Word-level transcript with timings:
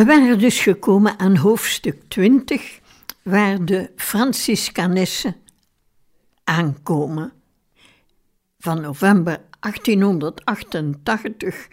We 0.00 0.06
waren 0.06 0.38
dus 0.38 0.60
gekomen 0.60 1.18
aan 1.18 1.36
hoofdstuk 1.36 2.02
20, 2.08 2.80
waar 3.22 3.64
de 3.64 3.90
Franciscanessen 3.96 5.36
aankomen. 6.44 7.32
Van 8.58 8.80
november 8.80 9.40
1888 9.60 11.68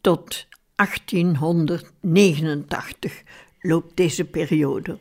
tot 0.00 0.46
1889 0.74 3.22
loopt 3.60 3.96
deze 3.96 4.24
periode. 4.24 4.98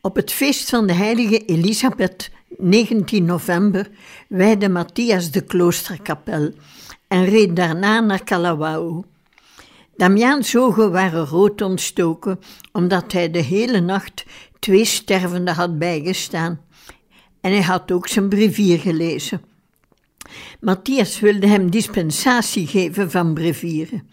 Op 0.00 0.16
het 0.16 0.32
feest 0.32 0.68
van 0.68 0.86
de 0.86 0.92
heilige 0.92 1.44
Elisabeth, 1.44 2.30
19 2.58 3.24
november, 3.24 3.90
wijde 4.28 4.68
Matthias 4.68 5.30
de 5.30 5.40
kloosterkapel 5.40 6.52
en 7.08 7.24
reed 7.24 7.56
daarna 7.56 8.00
naar 8.00 8.24
Kalawao. 8.24 9.04
Damiaans 9.96 10.56
ogen 10.56 10.92
waren 10.92 11.26
rood 11.26 11.62
ontstoken, 11.62 12.38
omdat 12.72 13.12
hij 13.12 13.30
de 13.30 13.38
hele 13.38 13.80
nacht 13.80 14.24
twee 14.58 14.84
stervenden 14.84 15.54
had 15.54 15.78
bijgestaan. 15.78 16.60
En 17.40 17.50
hij 17.52 17.62
had 17.62 17.92
ook 17.92 18.08
zijn 18.08 18.28
brevier 18.28 18.78
gelezen. 18.78 19.42
Matthias 20.60 21.20
wilde 21.20 21.46
hem 21.46 21.70
dispensatie 21.70 22.66
geven 22.66 23.10
van 23.10 23.34
brevieren. 23.34 24.08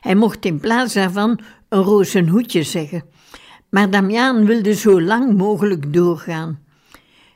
Hij 0.00 0.14
mocht 0.14 0.44
in 0.44 0.60
plaats 0.60 0.94
daarvan 0.94 1.40
een 1.68 1.82
rozenhoedje 1.82 2.62
zeggen. 2.62 3.04
Maar 3.70 3.90
Damiaan 3.90 4.46
wilde 4.46 4.74
zo 4.74 5.00
lang 5.00 5.36
mogelijk 5.36 5.92
doorgaan. 5.92 6.58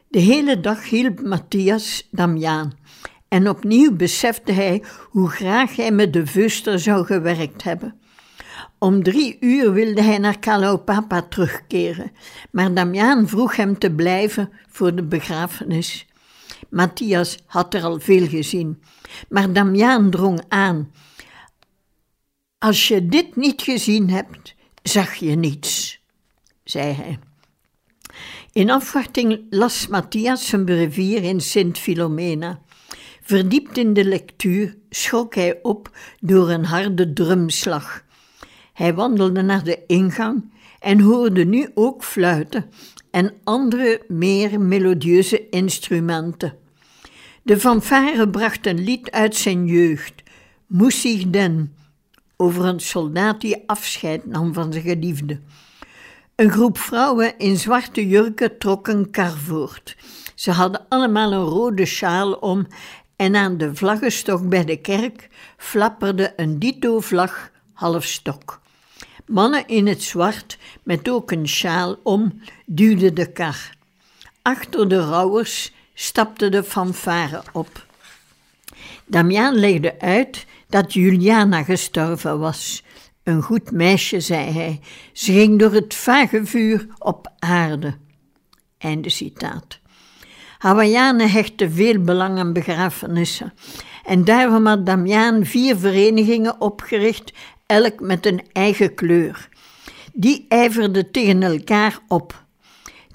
De 0.08 0.18
hele 0.18 0.60
dag 0.60 0.88
hielp 0.88 1.20
Matthias 1.20 2.08
Damiaan. 2.10 2.72
En 3.34 3.48
opnieuw 3.48 3.96
besefte 3.96 4.52
hij 4.52 4.82
hoe 5.10 5.28
graag 5.28 5.76
hij 5.76 5.90
met 5.90 6.12
de 6.12 6.26
vuster 6.26 6.78
zou 6.78 7.06
gewerkt 7.06 7.62
hebben. 7.62 8.00
Om 8.78 9.02
drie 9.02 9.36
uur 9.40 9.72
wilde 9.72 10.02
hij 10.02 10.18
naar 10.18 10.38
Kalaupapa 10.38 11.22
terugkeren, 11.22 12.12
maar 12.50 12.74
Damiaan 12.74 13.28
vroeg 13.28 13.56
hem 13.56 13.78
te 13.78 13.90
blijven 13.90 14.50
voor 14.68 14.94
de 14.94 15.02
begrafenis. 15.02 16.06
Matthias 16.68 17.38
had 17.46 17.74
er 17.74 17.82
al 17.82 18.00
veel 18.00 18.28
gezien, 18.28 18.82
maar 19.28 19.52
Damiaan 19.52 20.10
drong 20.10 20.42
aan. 20.48 20.92
Als 22.58 22.88
je 22.88 23.06
dit 23.06 23.36
niet 23.36 23.62
gezien 23.62 24.10
hebt, 24.10 24.54
zag 24.82 25.14
je 25.14 25.34
niets, 25.34 26.00
zei 26.64 26.92
hij. 26.92 27.18
In 28.52 28.70
afwachting 28.70 29.46
las 29.50 29.86
Matthias 29.86 30.46
zijn 30.46 30.64
brevier 30.64 31.22
in 31.22 31.40
Sint 31.40 31.78
Filomena. 31.78 32.62
Verdiept 33.26 33.78
in 33.78 33.92
de 33.92 34.04
lectuur 34.04 34.76
schrok 34.90 35.34
hij 35.34 35.58
op 35.62 35.96
door 36.20 36.50
een 36.50 36.64
harde 36.64 37.12
drumslag. 37.12 38.04
Hij 38.72 38.94
wandelde 38.94 39.42
naar 39.42 39.64
de 39.64 39.78
ingang 39.86 40.52
en 40.80 41.00
hoorde 41.00 41.44
nu 41.44 41.70
ook 41.74 42.04
fluiten 42.04 42.70
en 43.10 43.32
andere 43.44 44.02
meer 44.08 44.60
melodieuze 44.60 45.48
instrumenten. 45.48 46.56
De 47.42 47.60
fanfare 47.60 48.28
bracht 48.30 48.66
een 48.66 48.84
lied 48.84 49.10
uit 49.10 49.36
zijn 49.36 49.66
jeugd, 49.66 50.22
Moesig 50.66 51.30
Den, 51.30 51.74
over 52.36 52.64
een 52.64 52.80
soldaat 52.80 53.40
die 53.40 53.62
afscheid 53.66 54.26
nam 54.26 54.54
van 54.54 54.72
zijn 54.72 54.84
geliefde. 54.84 55.40
Een 56.34 56.50
groep 56.50 56.78
vrouwen 56.78 57.38
in 57.38 57.56
zwarte 57.56 58.08
jurken 58.08 58.58
trok 58.58 58.88
een 58.88 59.10
kar 59.10 59.36
voort. 59.36 59.96
Ze 60.34 60.50
hadden 60.50 60.86
allemaal 60.88 61.32
een 61.32 61.44
rode 61.44 61.84
sjaal 61.84 62.32
om 62.32 62.66
en 63.16 63.36
aan 63.36 63.56
de 63.56 63.74
vlaggenstok 63.74 64.48
bij 64.48 64.64
de 64.64 64.76
kerk 64.76 65.28
flapperde 65.56 66.32
een 66.36 66.58
dito-vlag 66.58 67.50
half 67.72 68.04
stok. 68.04 68.60
Mannen 69.26 69.66
in 69.66 69.86
het 69.86 70.02
zwart, 70.02 70.58
met 70.82 71.08
ook 71.08 71.30
een 71.30 71.48
sjaal 71.48 71.96
om, 72.02 72.40
duwden 72.66 73.14
de 73.14 73.32
kar. 73.32 73.76
Achter 74.42 74.88
de 74.88 74.98
rouwers 74.98 75.72
stapte 75.94 76.48
de 76.48 76.64
fanfare 76.64 77.42
op. 77.52 77.86
Damiaan 79.06 79.54
legde 79.54 80.00
uit 80.00 80.46
dat 80.68 80.92
Juliana 80.92 81.62
gestorven 81.62 82.38
was. 82.38 82.82
Een 83.22 83.42
goed 83.42 83.70
meisje, 83.70 84.20
zei 84.20 84.50
hij. 84.50 84.80
Ze 85.12 85.32
ging 85.32 85.58
door 85.58 85.72
het 85.72 85.94
vage 85.94 86.46
vuur 86.46 86.86
op 86.98 87.32
aarde. 87.38 87.96
Einde 88.78 89.08
citaat. 89.08 89.80
Hawaiianen 90.64 91.30
hechten 91.30 91.72
veel 91.72 92.00
belang 92.00 92.38
aan 92.38 92.52
begrafenissen. 92.52 93.52
En 94.04 94.24
daarom 94.24 94.66
had 94.66 94.86
Damiaan 94.86 95.44
vier 95.44 95.76
verenigingen 95.76 96.60
opgericht, 96.60 97.32
elk 97.66 98.00
met 98.00 98.26
een 98.26 98.42
eigen 98.52 98.94
kleur. 98.94 99.48
Die 100.12 100.46
ijverden 100.48 101.10
tegen 101.10 101.42
elkaar 101.42 101.98
op. 102.08 102.44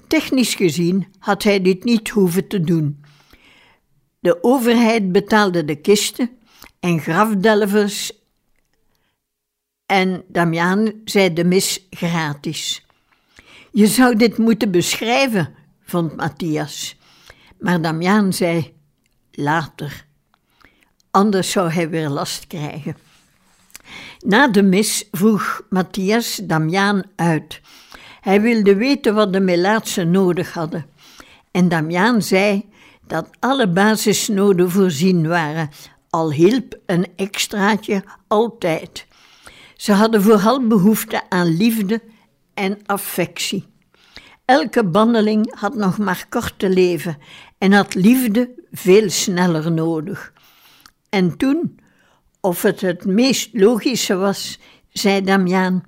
Technisch 0.06 0.54
gezien 0.54 1.06
had 1.18 1.42
hij 1.42 1.62
dit 1.62 1.84
niet 1.84 2.08
hoeven 2.08 2.48
te 2.48 2.60
doen. 2.60 3.04
De 4.18 4.42
overheid 4.42 5.12
betaalde 5.12 5.64
de 5.64 5.76
kisten 5.76 6.30
en 6.80 7.00
grafdelvers 7.00 8.12
en 9.86 10.24
Damiaan 10.28 10.92
zei 11.04 11.32
de 11.32 11.44
mis 11.44 11.86
gratis. 11.90 12.86
Je 13.72 13.86
zou 13.86 14.16
dit 14.16 14.38
moeten 14.38 14.70
beschrijven, 14.70 15.54
vond 15.80 16.16
Matthias. 16.16 16.98
Maar 17.60 17.80
Damiaan 17.80 18.32
zei: 18.32 18.74
later. 19.32 20.06
Anders 21.10 21.50
zou 21.50 21.70
hij 21.70 21.90
weer 21.90 22.08
last 22.08 22.46
krijgen. 22.46 22.96
Na 24.18 24.48
de 24.48 24.62
mis 24.62 25.08
vroeg 25.10 25.62
Matthias 25.70 26.40
Damiaan 26.42 27.02
uit. 27.16 27.60
Hij 28.20 28.40
wilde 28.40 28.74
weten 28.76 29.14
wat 29.14 29.32
de 29.32 29.40
Melaatsen 29.40 30.10
nodig 30.10 30.52
hadden. 30.52 30.86
En 31.50 31.68
Damiaan 31.68 32.22
zei 32.22 32.68
dat 33.06 33.28
alle 33.38 33.68
basisnoden 33.68 34.70
voorzien 34.70 35.28
waren, 35.28 35.70
al 36.10 36.32
hielp 36.32 36.78
een 36.86 37.06
extraatje 37.16 38.04
altijd. 38.26 39.06
Ze 39.76 39.92
hadden 39.92 40.22
vooral 40.22 40.66
behoefte 40.66 41.22
aan 41.28 41.56
liefde 41.56 42.02
en 42.54 42.78
affectie. 42.86 43.69
Elke 44.50 44.84
bandeling 44.84 45.54
had 45.58 45.74
nog 45.74 45.98
maar 45.98 46.26
kort 46.28 46.54
te 46.56 46.68
leven 46.68 47.18
en 47.58 47.72
had 47.72 47.94
liefde 47.94 48.50
veel 48.72 49.10
sneller 49.10 49.72
nodig. 49.72 50.32
En 51.08 51.36
toen, 51.36 51.78
of 52.40 52.62
het 52.62 52.80
het 52.80 53.04
meest 53.04 53.48
logische 53.52 54.16
was, 54.16 54.58
zei 54.88 55.22
Damiaan, 55.22 55.84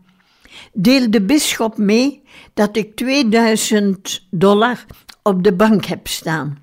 deel 0.72 1.10
de 1.10 1.22
bisschop 1.22 1.78
mee 1.78 2.22
dat 2.54 2.76
ik 2.76 2.96
2000 2.96 4.26
dollar 4.30 4.84
op 5.22 5.44
de 5.44 5.52
bank 5.52 5.84
heb 5.84 6.06
staan. 6.06 6.58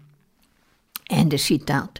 Einde 1.03 1.37
citaat. 1.37 1.99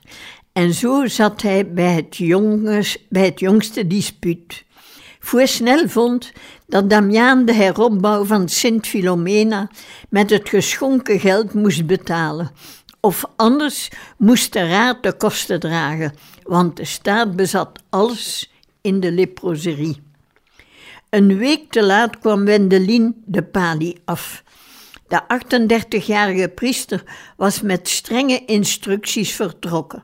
En 0.53 0.73
zo 0.73 1.07
zat 1.07 1.41
hij 1.41 1.73
bij 1.73 1.93
het, 1.93 2.15
jongens, 2.15 2.97
bij 3.09 3.25
het 3.25 3.39
jongste 3.39 3.87
dispuut. 3.87 4.65
Snel 5.19 5.89
vond 5.89 6.31
dat 6.67 6.89
Damiaan 6.89 7.45
de 7.45 7.53
heropbouw 7.53 8.25
van 8.25 8.49
Sint 8.49 8.87
Filomena 8.87 9.69
met 10.09 10.29
het 10.29 10.49
geschonken 10.49 11.19
geld 11.19 11.53
moest 11.53 11.85
betalen, 11.85 12.51
of 12.99 13.25
anders 13.35 13.89
moest 14.17 14.53
de 14.53 14.67
raad 14.67 15.03
de 15.03 15.13
kosten 15.13 15.59
dragen, 15.59 16.13
want 16.43 16.77
de 16.77 16.85
staat 16.85 17.35
bezat 17.35 17.79
alles 17.89 18.51
in 18.81 18.99
de 18.99 19.11
leproserie. 19.11 20.01
Een 21.09 21.37
week 21.37 21.71
te 21.71 21.83
laat 21.83 22.19
kwam 22.19 22.45
Wendelin 22.45 23.23
de 23.25 23.43
palie 23.43 24.01
af. 24.05 24.43
De 25.07 25.21
38-jarige 25.23 26.47
priester 26.47 27.03
was 27.37 27.61
met 27.61 27.87
strenge 27.87 28.45
instructies 28.45 29.31
vertrokken. 29.31 30.03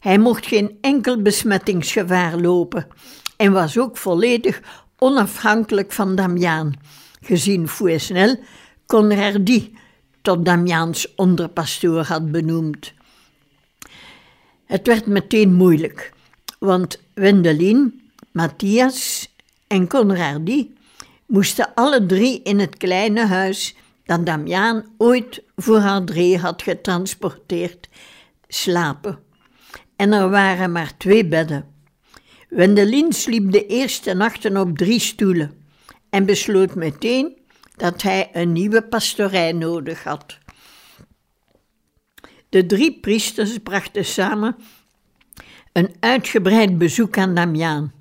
Hij 0.00 0.18
mocht 0.18 0.46
geen 0.46 0.78
enkel 0.80 1.22
besmettingsgevaar 1.22 2.36
lopen 2.36 2.86
en 3.36 3.52
was 3.52 3.78
ook 3.78 3.96
volledig 3.96 4.60
onafhankelijk 4.98 5.92
van 5.92 6.14
Damiaan. 6.14 6.74
Gezien 7.20 7.68
Fouesnel 7.68 8.38
kon 8.86 9.08
die 9.44 9.74
tot 10.22 10.44
Damiaans 10.44 11.14
onderpastoor 11.14 12.02
had 12.04 12.32
benoemd. 12.32 12.92
Het 14.64 14.86
werd 14.86 15.06
meteen 15.06 15.54
moeilijk, 15.54 16.12
want 16.58 17.00
Wendelin, 17.14 18.10
Matthias 18.32 19.28
en 19.66 19.88
Conradi 19.88 20.74
moesten 21.26 21.74
alle 21.74 22.06
drie 22.06 22.42
in 22.42 22.58
het 22.58 22.76
kleine 22.76 23.26
huis 23.26 23.74
dat 24.04 24.26
Damiaan 24.26 24.84
ooit 24.96 25.42
voor 25.56 26.02
drie 26.04 26.38
had 26.38 26.62
getransporteerd, 26.62 27.88
slapen. 28.48 29.18
En 29.96 30.12
er 30.12 30.30
waren 30.30 30.72
maar 30.72 30.96
twee 30.96 31.26
bedden. 31.26 31.75
Wendelin 32.48 33.12
sliep 33.12 33.52
de 33.52 33.66
eerste 33.66 34.14
nachten 34.14 34.56
op 34.56 34.78
drie 34.78 35.00
stoelen 35.00 35.50
en 36.10 36.26
besloot 36.26 36.74
meteen 36.74 37.36
dat 37.76 38.02
hij 38.02 38.28
een 38.32 38.52
nieuwe 38.52 38.82
pastorij 38.82 39.52
nodig 39.52 40.04
had. 40.04 40.38
De 42.48 42.66
drie 42.66 43.00
priesters 43.00 43.58
brachten 43.58 44.04
samen 44.04 44.56
een 45.72 45.94
uitgebreid 46.00 46.78
bezoek 46.78 47.18
aan 47.18 47.34
Damiaan. 47.34 47.92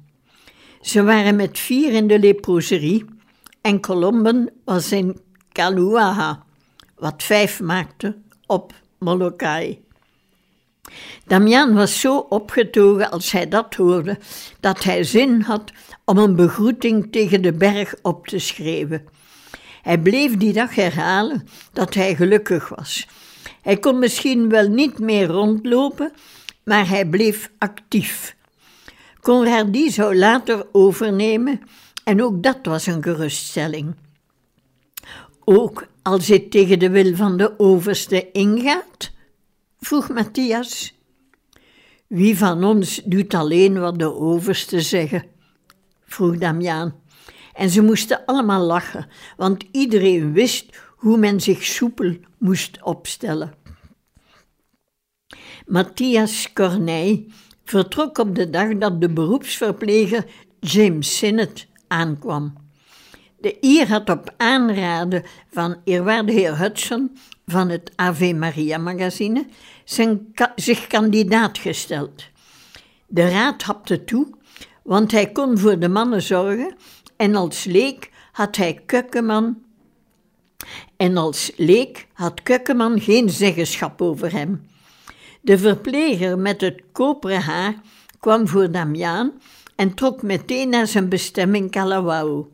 Ze 0.82 1.04
waren 1.04 1.36
met 1.36 1.60
vier 1.60 1.94
in 1.94 2.08
de 2.08 2.20
leproserie 2.20 3.06
en 3.62 3.82
Colomben 3.82 4.50
was 4.66 4.92
in 4.92 5.20
Kaluaha, 5.52 6.44
wat 6.96 7.24
vijf 7.24 7.62
maakte 7.62 8.18
op 8.46 8.74
Molokai. 9.00 9.84
Damian 11.26 11.74
was 11.74 12.00
zo 12.00 12.18
opgetogen 12.18 13.12
als 13.12 13.32
hij 13.32 13.48
dat 13.48 13.76
hoorde, 13.76 14.18
dat 14.60 14.84
hij 14.84 15.04
zin 15.04 15.42
had 15.42 15.72
om 16.06 16.18
een 16.18 16.36
begroeting 16.36 17.12
tegen 17.12 17.42
de 17.42 17.54
berg 17.54 17.96
op 18.02 18.28
te 18.28 18.40
schrijven. 18.40 19.06
Hij 19.82 20.00
bleef 20.00 20.38
die 20.38 20.54
dag 20.54 20.76
herhalen 20.76 21.48
dat 21.74 21.94
hij 21.94 22.16
gelukkig 22.16 22.70
was. 22.70 23.08
Hij 23.62 23.78
kon 23.78 24.00
misschien 24.00 24.50
wel 24.50 24.68
niet 24.68 25.00
meer 25.00 25.28
rondlopen, 25.28 26.12
maar 26.64 26.88
hij 26.90 27.06
bleef 27.06 27.52
actief. 27.58 28.36
Conradi 29.22 29.90
zou 29.90 30.16
later 30.16 30.66
overnemen 30.72 31.62
en 32.04 32.24
ook 32.24 32.44
dat 32.44 32.58
was 32.64 32.86
een 32.86 33.04
geruststelling. 33.04 33.96
Ook 35.44 35.88
als 36.02 36.28
hij 36.28 36.40
tegen 36.40 36.80
de 36.80 36.90
wil 36.90 37.16
van 37.16 37.38
de 37.38 37.60
overste 37.60 38.32
ingaat? 38.32 39.12
Vroeg 39.86 40.10
Matthias. 40.10 40.94
Wie 42.08 42.38
van 42.38 42.64
ons 42.64 43.02
doet 43.06 43.34
alleen 43.34 43.80
wat 43.80 44.00
de 44.00 44.14
overste 44.14 44.82
zeggen? 44.82 45.24
vroeg 46.06 46.38
Damiaan. 46.38 46.96
En 47.54 47.70
ze 47.70 47.82
moesten 47.82 48.26
allemaal 48.26 48.66
lachen, 48.66 49.08
want 49.38 49.64
iedereen 49.72 50.34
wist 50.34 50.78
hoe 50.88 51.18
men 51.18 51.42
zich 51.42 51.64
soepel 51.64 52.18
moest 52.38 52.84
opstellen. 52.84 53.54
Matthias 55.66 56.54
Corneille 56.54 57.26
vertrok 57.64 58.18
op 58.18 58.36
de 58.36 58.50
dag 58.50 58.78
dat 58.78 59.02
de 59.02 59.10
beroepsverpleger 59.10 60.26
James 60.60 61.18
Sinnet 61.18 61.68
aankwam. 61.88 62.54
De 63.40 63.58
Ier 63.60 63.88
had 63.88 64.10
op 64.10 64.34
aanraden 64.38 65.24
van 65.52 65.82
eerwaarde 65.84 66.32
heer 66.32 66.58
Hudson 66.58 67.18
van 67.46 67.70
het 67.70 67.92
Ave 67.96 68.34
Maria 68.34 68.78
magazine 68.78 69.46
zijn 69.86 70.34
zich 70.56 70.88
kandidaat 70.88 71.58
gesteld. 71.58 72.24
De 73.08 73.30
raad 73.30 73.62
hapte 73.62 74.04
toe, 74.04 74.28
want 74.84 75.12
hij 75.12 75.32
kon 75.32 75.58
voor 75.58 75.80
de 75.80 75.90
mannen 75.90 76.22
zorgen 76.22 76.76
en 77.16 77.36
als 77.36 77.64
leek 77.64 78.12
had 78.32 78.56
hij 78.56 78.82
Kukkeman 78.86 79.58
en 80.98 81.18
als 81.18 81.52
leek 81.56 82.08
had 82.14 82.44
Kukkeman 82.44 83.02
geen 83.02 83.30
zeggenschap 83.30 84.02
over 84.02 84.32
hem. 84.32 84.68
De 85.42 85.58
verpleger 85.58 86.40
met 86.40 86.62
het 86.62 86.82
koperen 86.92 87.42
haar 87.42 87.74
kwam 88.20 88.48
voor 88.48 88.72
Damiaan 88.72 89.34
en 89.76 89.94
trok 89.94 90.22
meteen 90.22 90.70
naar 90.70 90.88
zijn 90.88 91.10
bestemming 91.10 91.72
Kalawao. 91.72 92.50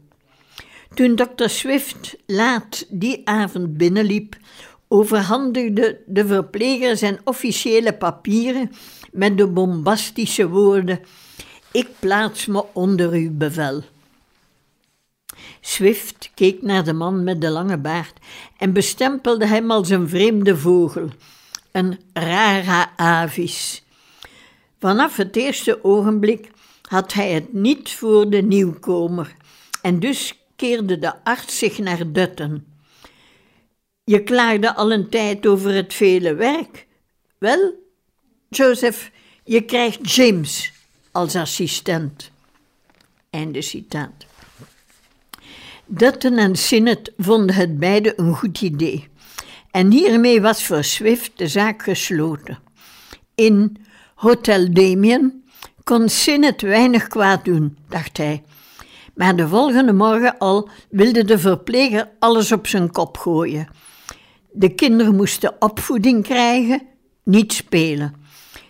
Toen 0.94 1.16
dokter 1.16 1.50
Swift 1.50 2.16
laat 2.26 2.86
die 2.90 3.22
avond 3.28 3.78
binnenliep, 3.78 4.36
overhandigde 4.94 6.02
de 6.06 6.28
verpleger 6.28 6.98
zijn 6.98 7.20
officiële 7.24 7.94
papieren 7.94 8.72
met 9.12 9.38
de 9.38 9.48
bombastische 9.48 10.48
woorden: 10.50 11.00
Ik 11.72 11.88
plaats 12.00 12.46
me 12.46 12.66
onder 12.74 13.12
uw 13.12 13.32
bevel. 13.32 13.82
Swift 15.62 16.32
keek 16.36 16.62
naar 16.62 16.84
de 16.84 16.94
man 16.94 17.24
met 17.24 17.42
de 17.42 17.50
lange 17.50 17.78
baard 17.78 18.14
en 18.58 18.74
bestempelde 18.74 19.46
hem 19.46 19.72
als 19.72 19.90
een 19.90 20.10
vreemde 20.10 20.58
vogel, 20.58 21.10
een 21.72 22.00
rara 22.14 22.92
avis. 22.96 23.84
Vanaf 24.80 25.16
het 25.18 25.36
eerste 25.36 25.84
ogenblik 25.84 26.52
had 26.82 27.14
hij 27.14 27.32
het 27.32 27.54
niet 27.54 27.92
voor 27.92 28.30
de 28.30 28.42
nieuwkomer 28.42 29.36
en 29.82 30.00
dus 30.00 30.40
keerde 30.56 31.00
de 31.00 31.24
arts 31.24 31.58
zich 31.58 31.78
naar 31.78 32.12
Dutten. 32.12 32.71
Je 34.12 34.24
klaagde 34.24 34.76
al 34.76 34.92
een 34.92 35.10
tijd 35.10 35.48
over 35.48 35.74
het 35.74 35.94
vele 35.94 36.34
werk. 36.34 36.88
Wel, 37.38 37.74
Joseph, 38.50 39.12
je 39.44 39.62
krijgt 39.62 40.14
James 40.14 40.72
als 41.12 41.36
assistent. 41.36 42.32
Einde 43.30 43.62
citaat. 43.62 44.26
Dutton 45.86 46.38
en 46.38 46.56
Sinnet 46.56 47.12
vonden 47.18 47.56
het 47.56 47.80
beide 47.80 48.14
een 48.16 48.36
goed 48.36 48.62
idee. 48.62 49.08
En 49.72 49.92
hiermee 49.92 50.42
was 50.42 50.66
voor 50.66 50.84
Swift 50.84 51.32
de 51.36 51.48
zaak 51.48 51.84
gesloten. 51.84 52.60
In 53.36 53.78
Hotel 54.16 54.74
Damien 54.74 55.44
kon 55.84 56.10
Sinnet 56.10 56.62
weinig 56.62 57.08
kwaad 57.08 57.46
doen, 57.46 57.78
dacht 57.90 58.18
hij. 58.18 58.44
Maar 59.16 59.36
de 59.36 59.48
volgende 59.48 59.94
morgen 59.94 60.38
al 60.38 60.70
wilde 60.90 61.26
de 61.26 61.40
verpleger 61.40 62.10
alles 62.20 62.52
op 62.52 62.68
zijn 62.68 62.92
kop 62.92 63.18
gooien. 63.18 63.68
De 64.52 64.70
kinderen 64.70 65.16
moesten 65.16 65.56
opvoeding 65.60 66.24
krijgen, 66.24 66.82
niet 67.24 67.54
spelen. 67.54 68.14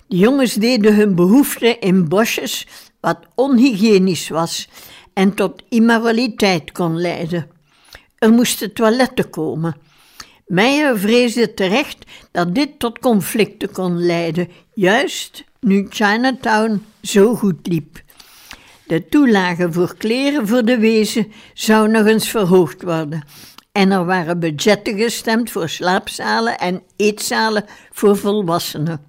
De 0.07 0.17
jongens 0.17 0.53
deden 0.53 0.95
hun 0.95 1.15
behoeften 1.15 1.79
in 1.79 2.07
bosjes, 2.07 2.67
wat 2.99 3.19
onhygiënisch 3.35 4.29
was 4.29 4.67
en 5.13 5.33
tot 5.33 5.63
immoraliteit 5.69 6.71
kon 6.71 7.01
leiden. 7.01 7.47
Er 8.17 8.31
moesten 8.31 8.73
toiletten 8.73 9.29
komen. 9.29 9.75
Meijer 10.47 10.99
vreesde 10.99 11.53
terecht 11.53 11.97
dat 12.31 12.55
dit 12.55 12.79
tot 12.79 12.99
conflicten 12.99 13.71
kon 13.71 14.05
leiden, 14.05 14.47
juist 14.73 15.43
nu 15.59 15.87
Chinatown 15.89 16.85
zo 17.01 17.35
goed 17.35 17.67
liep. 17.67 18.01
De 18.87 19.07
toelage 19.07 19.71
voor 19.71 19.95
kleren 19.97 20.47
voor 20.47 20.65
de 20.65 20.77
wezen 20.77 21.31
zou 21.53 21.89
nog 21.89 22.05
eens 22.05 22.29
verhoogd 22.29 22.81
worden. 22.83 23.23
En 23.71 23.91
er 23.91 24.05
waren 24.05 24.39
budgetten 24.39 24.97
gestemd 24.97 25.51
voor 25.51 25.69
slaapzalen 25.69 26.57
en 26.57 26.83
eetzalen 26.95 27.65
voor 27.91 28.17
volwassenen. 28.17 29.05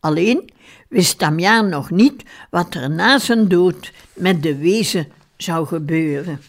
Alleen 0.00 0.52
wist 0.88 1.18
Damiaan 1.18 1.68
nog 1.68 1.90
niet 1.90 2.22
wat 2.50 2.74
er 2.74 2.90
na 2.90 3.18
zijn 3.18 3.48
dood 3.48 3.92
met 4.12 4.42
de 4.42 4.56
wezen 4.56 5.12
zou 5.36 5.66
gebeuren. 5.66 6.40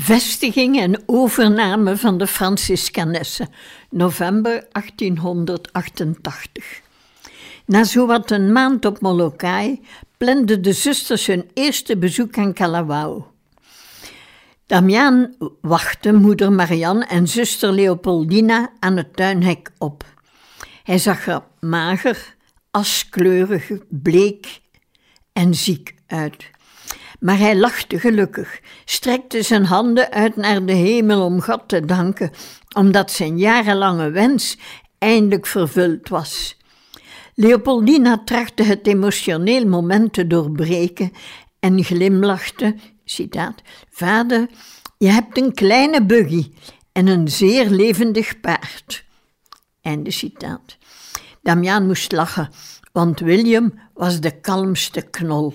Vestiging 0.00 0.80
en 0.80 1.02
overname 1.06 1.96
van 1.96 2.18
de 2.18 2.26
Franciscanessen, 2.26 3.48
november 3.90 4.66
1888. 4.72 6.80
Na 7.64 7.84
zowat 7.84 8.30
een 8.30 8.52
maand 8.52 8.84
op 8.84 9.00
Molokai 9.00 9.80
planden 10.16 10.62
de 10.62 10.72
zusters 10.72 11.26
hun 11.26 11.50
eerste 11.54 11.96
bezoek 11.96 12.38
aan 12.38 12.52
Kalawao. 12.52 13.32
Damiaan 14.66 15.34
wachtte 15.60 16.12
moeder 16.12 16.52
Marianne 16.52 17.04
en 17.04 17.28
zuster 17.28 17.72
Leopoldina 17.72 18.72
aan 18.78 18.96
het 18.96 19.16
tuinhek 19.16 19.70
op. 19.78 20.04
Hij 20.82 20.98
zag 20.98 21.26
er 21.26 21.42
mager, 21.60 22.36
askleurig, 22.70 23.70
bleek 23.88 24.60
en 25.32 25.54
ziek 25.54 25.94
uit. 26.06 26.50
Maar 27.20 27.38
hij 27.38 27.56
lachte 27.56 28.00
gelukkig, 28.00 28.60
strekte 28.84 29.42
zijn 29.42 29.64
handen 29.64 30.10
uit 30.10 30.36
naar 30.36 30.64
de 30.64 30.72
hemel 30.72 31.24
om 31.24 31.40
God 31.42 31.62
te 31.66 31.84
danken, 31.84 32.30
omdat 32.76 33.10
zijn 33.10 33.38
jarenlange 33.38 34.10
wens 34.10 34.58
eindelijk 34.98 35.46
vervuld 35.46 36.08
was. 36.08 36.56
Leopoldina 37.34 38.22
trachtte 38.24 38.62
het 38.62 38.86
emotioneel 38.86 39.66
moment 39.66 40.12
te 40.12 40.26
doorbreken 40.26 41.12
en 41.60 41.84
glimlachte, 41.84 42.76
Vader, 43.90 44.46
je 44.98 45.08
hebt 45.08 45.38
een 45.38 45.54
kleine 45.54 46.04
buggy 46.04 46.52
en 46.92 47.06
een 47.06 47.28
zeer 47.28 47.70
levendig 47.70 48.40
paard. 48.40 49.04
Einde 49.82 50.10
citaat. 50.10 50.76
Damian 51.42 51.86
moest 51.86 52.12
lachen, 52.12 52.50
want 52.92 53.20
William 53.20 53.72
was 53.94 54.20
de 54.20 54.40
kalmste 54.40 55.02
knol. 55.02 55.54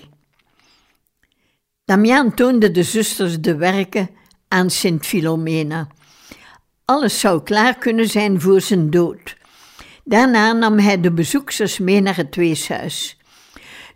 Damian 1.86 2.34
toonde 2.34 2.70
de 2.70 2.82
zusters 2.82 3.40
de 3.40 3.56
werken 3.56 4.10
aan 4.48 4.70
Sint 4.70 5.06
Filomena. 5.06 5.88
Alles 6.84 7.20
zou 7.20 7.42
klaar 7.42 7.78
kunnen 7.78 8.08
zijn 8.08 8.40
voor 8.40 8.60
zijn 8.60 8.90
dood. 8.90 9.36
Daarna 10.04 10.52
nam 10.52 10.78
hij 10.78 11.00
de 11.00 11.12
bezoeksters 11.12 11.78
mee 11.78 12.00
naar 12.00 12.16
het 12.16 12.36
weeshuis. 12.36 13.18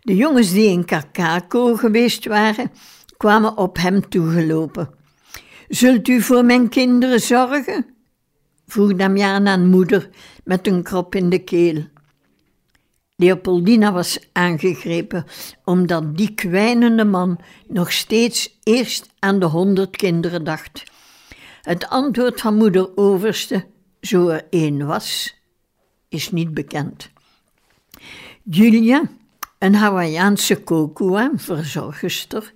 De 0.01 0.15
jongens 0.15 0.51
die 0.51 0.69
in 0.69 0.85
Kakako 0.85 1.75
geweest 1.75 2.25
waren, 2.25 2.71
kwamen 3.17 3.57
op 3.57 3.77
hem 3.77 4.09
toegelopen. 4.09 4.89
Zult 5.67 6.07
u 6.07 6.21
voor 6.21 6.45
mijn 6.45 6.69
kinderen 6.69 7.19
zorgen? 7.19 7.85
vroeg 8.67 8.93
Damian 8.93 9.47
aan 9.47 9.69
moeder 9.69 10.09
met 10.43 10.67
een 10.67 10.83
krop 10.83 11.15
in 11.15 11.29
de 11.29 11.43
keel. 11.43 11.83
Leopoldina 13.19 13.91
was 13.91 14.19
aangegrepen, 14.31 15.25
omdat 15.63 16.17
die 16.17 16.33
kwijnende 16.33 17.05
man 17.05 17.39
nog 17.67 17.91
steeds 17.91 18.57
eerst 18.63 19.09
aan 19.19 19.39
de 19.39 19.45
honderd 19.45 19.95
kinderen 19.95 20.43
dacht. 20.43 20.83
Het 21.61 21.89
antwoord 21.89 22.41
van 22.41 22.55
moeder 22.55 22.97
Overste, 22.97 23.65
zo 24.01 24.27
er 24.27 24.47
één 24.49 24.85
was, 24.85 25.35
is 26.09 26.31
niet 26.31 26.53
bekend. 26.53 27.09
Julia, 28.43 29.09
een 29.57 29.75
Hawaïaanse 29.75 30.63
kokua, 30.63 31.31
verzorgster, 31.35 32.53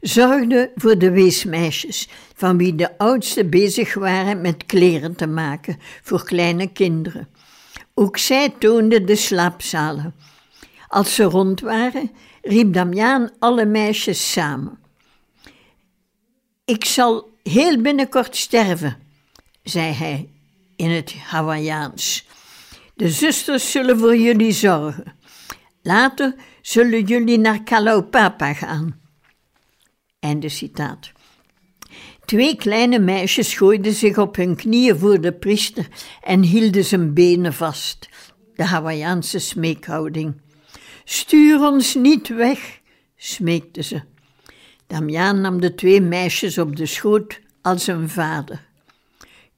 zorgde 0.00 0.72
voor 0.74 0.98
de 0.98 1.10
weesmeisjes, 1.10 2.08
van 2.34 2.56
wie 2.56 2.74
de 2.74 2.98
oudste 2.98 3.44
bezig 3.44 3.94
waren 3.94 4.40
met 4.40 4.66
kleren 4.66 5.14
te 5.14 5.26
maken 5.26 5.78
voor 6.02 6.24
kleine 6.24 6.72
kinderen. 6.72 7.28
Ook 7.98 8.18
zij 8.18 8.48
toonde 8.58 9.04
de 9.04 9.16
slaapzalen. 9.16 10.14
Als 10.88 11.14
ze 11.14 11.22
rond 11.22 11.60
waren, 11.60 12.10
riep 12.42 12.72
Damiaan 12.72 13.30
alle 13.38 13.64
meisjes 13.64 14.32
samen. 14.32 14.78
Ik 16.64 16.84
zal 16.84 17.32
heel 17.42 17.80
binnenkort 17.80 18.36
sterven, 18.36 18.96
zei 19.62 19.92
hij 19.92 20.28
in 20.76 20.90
het 20.90 21.14
Hawaïaans. 21.14 22.26
De 22.94 23.10
zusters 23.10 23.70
zullen 23.70 23.98
voor 23.98 24.16
jullie 24.16 24.52
zorgen. 24.52 25.16
Later 25.82 26.34
zullen 26.62 27.04
jullie 27.04 27.38
naar 27.38 27.62
Kalaupapa 27.62 28.52
gaan. 28.52 29.00
Einde 30.18 30.48
citaat. 30.48 31.12
Twee 32.26 32.56
kleine 32.56 32.98
meisjes 32.98 33.54
gooiden 33.54 33.92
zich 33.92 34.18
op 34.18 34.36
hun 34.36 34.56
knieën 34.56 34.98
voor 34.98 35.20
de 35.20 35.32
priester 35.32 35.88
en 36.22 36.42
hielden 36.42 36.84
zijn 36.84 37.14
benen 37.14 37.52
vast. 37.52 38.08
De 38.54 38.64
Hawaïaanse 38.64 39.38
smeekhouding. 39.38 40.40
Stuur 41.04 41.60
ons 41.60 41.94
niet 41.94 42.28
weg, 42.28 42.80
smeekte 43.16 43.82
ze. 43.82 44.02
Damiaan 44.86 45.40
nam 45.40 45.60
de 45.60 45.74
twee 45.74 46.00
meisjes 46.00 46.58
op 46.58 46.76
de 46.76 46.86
schoot 46.86 47.40
als 47.62 47.86
een 47.86 48.08
vader. 48.08 48.66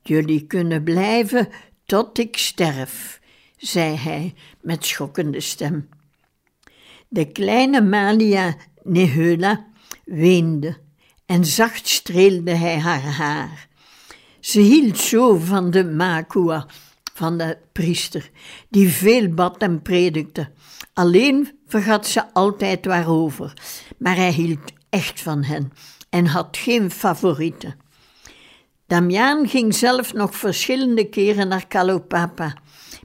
Jullie 0.02 0.46
kunnen 0.46 0.82
blijven 0.82 1.48
tot 1.84 2.18
ik 2.18 2.36
sterf, 2.36 3.20
zei 3.56 3.96
hij 3.96 4.34
met 4.60 4.84
schokkende 4.86 5.40
stem. 5.40 5.88
De 7.08 7.32
kleine 7.32 7.80
Malia 7.80 8.56
Neheula 8.82 9.66
weende 10.04 10.86
en 11.28 11.44
zacht 11.44 11.88
streelde 11.88 12.54
hij 12.54 12.78
haar 12.78 13.02
haar. 13.02 13.68
Ze 14.40 14.60
hield 14.60 14.98
zo 14.98 15.36
van 15.36 15.70
de 15.70 15.84
makua, 15.84 16.66
van 17.14 17.38
de 17.38 17.58
priester, 17.72 18.30
die 18.68 18.88
veel 18.88 19.28
bad 19.28 19.56
en 19.56 19.82
predikte. 19.82 20.50
Alleen 20.92 21.58
vergat 21.66 22.06
ze 22.06 22.32
altijd 22.32 22.84
waarover, 22.84 23.52
maar 23.98 24.16
hij 24.16 24.32
hield 24.32 24.72
echt 24.88 25.20
van 25.20 25.44
hen 25.44 25.72
en 26.10 26.26
had 26.26 26.56
geen 26.56 26.90
favorieten. 26.90 27.76
Damiaan 28.86 29.48
ging 29.48 29.74
zelf 29.74 30.12
nog 30.12 30.36
verschillende 30.36 31.08
keren 31.08 31.48
naar 31.48 31.66
Kalopapa, 31.66 32.56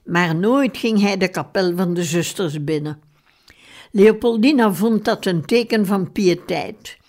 maar 0.03 0.36
nooit 0.36 0.77
ging 0.77 1.00
hij 1.00 1.18
de 1.18 1.27
kapel 1.30 1.75
van 1.75 1.94
de 1.94 2.03
zusters 2.03 2.63
binnen. 2.63 3.01
Leopoldina 3.92 4.74
vond 4.74 5.06
dat 5.06 5.25
een 5.25 5.46
teken 5.46 5.86
van 5.86 6.12
piëteit. 6.12 7.01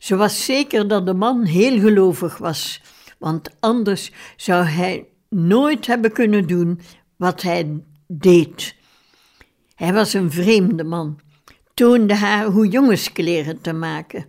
Ze 0.00 0.16
was 0.16 0.44
zeker 0.44 0.88
dat 0.88 1.06
de 1.06 1.14
man 1.14 1.44
heel 1.44 1.80
gelovig 1.80 2.38
was, 2.38 2.80
want 3.18 3.50
anders 3.60 4.12
zou 4.36 4.64
hij 4.64 5.06
nooit 5.28 5.86
hebben 5.86 6.12
kunnen 6.12 6.46
doen 6.46 6.80
wat 7.16 7.42
hij 7.42 7.82
deed. 8.06 8.74
Hij 9.74 9.92
was 9.92 10.12
een 10.12 10.30
vreemde 10.30 10.84
man, 10.84 11.20
toonde 11.74 12.14
haar 12.14 12.44
hoe 12.44 12.68
jongenskleren 12.68 13.60
te 13.60 13.72
maken. 13.72 14.26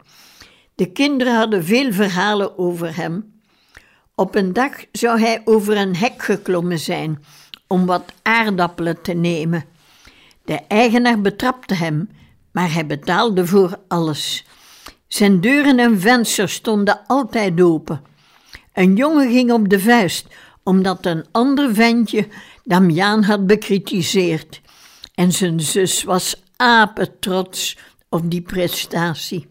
De 0.76 0.92
kinderen 0.92 1.36
hadden 1.36 1.64
veel 1.64 1.94
verhalen 1.94 2.58
over 2.58 2.96
hem. 2.96 3.42
Op 4.16 4.36
een 4.36 4.54
dag 4.54 4.72
zou 4.92 5.20
hij 5.20 5.42
over 5.46 5.78
een 5.78 5.96
hek 5.96 6.24
geklommen 6.24 6.80
zijn 6.80 7.24
om 7.68 7.86
wat 7.86 8.14
aardappelen 8.22 9.02
te 9.02 9.14
nemen. 9.14 9.66
De 10.46 10.60
eigenaar 10.68 11.22
betrapte 11.22 11.74
hem, 11.74 12.10
maar 12.52 12.74
hij 12.74 12.86
betaalde 12.86 13.48
voor 13.48 13.80
alles. 13.88 14.46
Zijn 15.14 15.42
deuren 15.42 15.80
en 15.80 16.00
vensters 16.00 16.54
stonden 16.54 17.02
altijd 17.08 17.62
open. 17.62 18.02
Een 18.74 18.96
jongen 18.96 19.32
ging 19.32 19.52
op 19.52 19.70
de 19.70 19.80
vuist, 19.80 20.28
omdat 20.64 21.06
een 21.06 21.26
ander 21.32 21.74
ventje 21.74 22.28
Damiaan 22.64 23.24
had 23.24 23.48
bekritiseerd. 23.48 24.62
En 25.16 25.32
zijn 25.32 25.60
zus 25.60 26.04
was 26.04 26.44
apetrots 26.56 27.78
op 28.10 28.32
die 28.32 28.42
prestatie. 28.42 29.48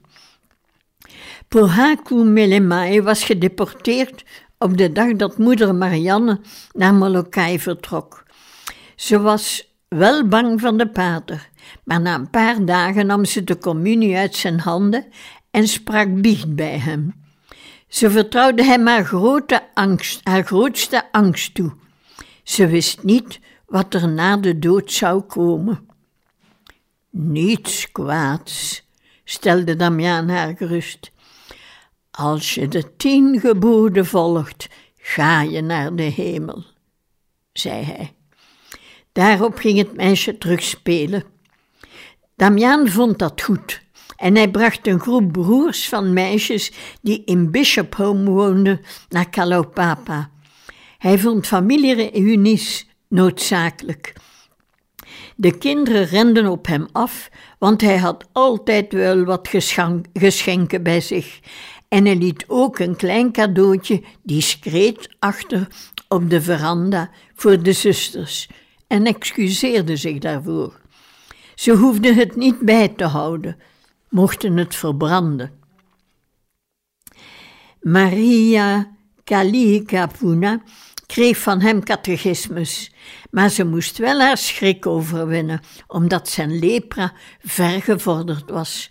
Pohaku 1.48 2.14
Melemai 2.14 3.02
was 3.02 3.24
gedeporteerd 3.24 4.24
op 4.58 4.76
de 4.76 4.92
dag 4.92 5.12
dat 5.12 5.38
moeder 5.38 5.74
Marianne 5.74 6.40
naar 6.72 6.94
Molokai 6.94 7.58
vertrok. 7.58 8.22
Ze 8.96 9.20
was 9.20 9.68
wel 9.88 10.28
bang 10.28 10.60
van 10.60 10.76
de 10.76 10.88
pater, 10.88 11.48
maar 11.84 12.00
na 12.00 12.14
een 12.14 12.30
paar 12.30 12.64
dagen 12.64 13.06
nam 13.06 13.24
ze 13.24 13.44
de 13.44 13.58
communie 13.58 14.16
uit 14.16 14.36
zijn 14.36 14.60
handen 14.60 15.06
en 15.50 15.68
sprak 15.68 16.20
biecht 16.20 16.54
bij 16.54 16.78
hem. 16.78 17.14
Ze 17.88 18.10
vertrouwde 18.10 18.64
hem 18.64 18.86
haar, 18.86 19.04
grote 19.04 19.62
angst, 19.74 20.20
haar 20.22 20.44
grootste 20.44 21.12
angst 21.12 21.54
toe. 21.54 21.72
Ze 22.42 22.66
wist 22.66 23.02
niet 23.02 23.40
wat 23.66 23.94
er 23.94 24.08
na 24.08 24.36
de 24.36 24.58
dood 24.58 24.92
zou 24.92 25.20
komen. 25.20 25.88
Niets 27.10 27.92
kwaads, 27.92 28.82
stelde 29.24 29.76
Damiaan 29.76 30.28
haar 30.28 30.56
gerust. 30.56 31.12
Als 32.10 32.54
je 32.54 32.68
de 32.68 32.96
tien 32.96 33.40
geboden 33.40 34.06
volgt, 34.06 34.68
ga 34.96 35.42
je 35.42 35.60
naar 35.60 35.94
de 35.96 36.02
hemel, 36.02 36.64
zei 37.52 37.84
hij. 37.84 38.14
Daarop 39.12 39.58
ging 39.58 39.78
het 39.78 39.96
meisje 39.96 40.38
terugspelen. 40.38 41.24
Damiaan 42.36 42.88
vond 42.88 43.18
dat 43.18 43.42
goed 43.42 43.82
en 44.20 44.36
hij 44.36 44.50
bracht 44.50 44.86
een 44.86 45.00
groep 45.00 45.32
broers 45.32 45.88
van 45.88 46.12
meisjes 46.12 46.72
die 47.02 47.22
in 47.24 47.50
Bishop 47.50 47.94
Home 47.94 48.30
woonden 48.30 48.80
naar 49.08 49.30
Kalopapa. 49.30 50.30
Hij 50.98 51.18
vond 51.18 51.46
familiereunies 51.46 52.88
noodzakelijk. 53.08 54.12
De 55.36 55.58
kinderen 55.58 56.04
renden 56.04 56.46
op 56.46 56.66
hem 56.66 56.88
af, 56.92 57.30
want 57.58 57.80
hij 57.80 57.96
had 57.98 58.28
altijd 58.32 58.92
wel 58.92 59.24
wat 59.24 59.48
geschenken 60.12 60.82
bij 60.82 61.00
zich. 61.00 61.40
En 61.88 62.04
hij 62.04 62.16
liet 62.16 62.44
ook 62.48 62.78
een 62.78 62.96
klein 62.96 63.32
cadeautje 63.32 64.02
discreet 64.22 65.08
achter 65.18 65.66
op 66.08 66.30
de 66.30 66.42
veranda 66.42 67.10
voor 67.34 67.62
de 67.62 67.72
zusters 67.72 68.48
en 68.86 69.04
excuseerde 69.04 69.96
zich 69.96 70.18
daarvoor. 70.18 70.80
Ze 71.54 71.72
hoefden 71.72 72.14
het 72.14 72.36
niet 72.36 72.58
bij 72.58 72.88
te 72.88 73.04
houden, 73.04 73.56
mochten 74.10 74.56
het 74.56 74.74
verbranden. 74.74 75.58
Maria 77.80 78.96
Kalikapuna 79.24 80.62
kreeg 81.06 81.38
van 81.38 81.60
hem 81.60 81.82
catechismus, 81.82 82.92
maar 83.30 83.48
ze 83.48 83.64
moest 83.64 83.98
wel 83.98 84.20
haar 84.20 84.38
schrik 84.38 84.86
overwinnen, 84.86 85.60
omdat 85.86 86.28
zijn 86.28 86.58
lepra 86.58 87.12
ver 87.38 87.82
gevorderd 87.82 88.50
was. 88.50 88.90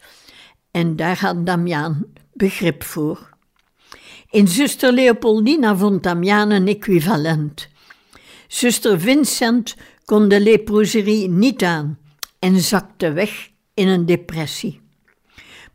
En 0.71 0.95
daar 0.95 1.19
had 1.19 1.45
Damiaan 1.45 2.05
begrip 2.33 2.83
voor. 2.83 3.29
In 4.29 4.47
zuster 4.47 4.93
Leopoldina 4.93 5.75
vond 5.75 6.03
Damiaan 6.03 6.49
een 6.49 6.67
equivalent. 6.67 7.67
Zuster 8.47 8.99
Vincent 8.99 9.75
kon 10.05 10.27
de 10.27 10.39
leproserie 10.39 11.29
niet 11.29 11.63
aan 11.63 11.99
en 12.39 12.59
zakte 12.59 13.11
weg 13.11 13.49
in 13.73 13.87
een 13.87 14.05
depressie. 14.05 14.78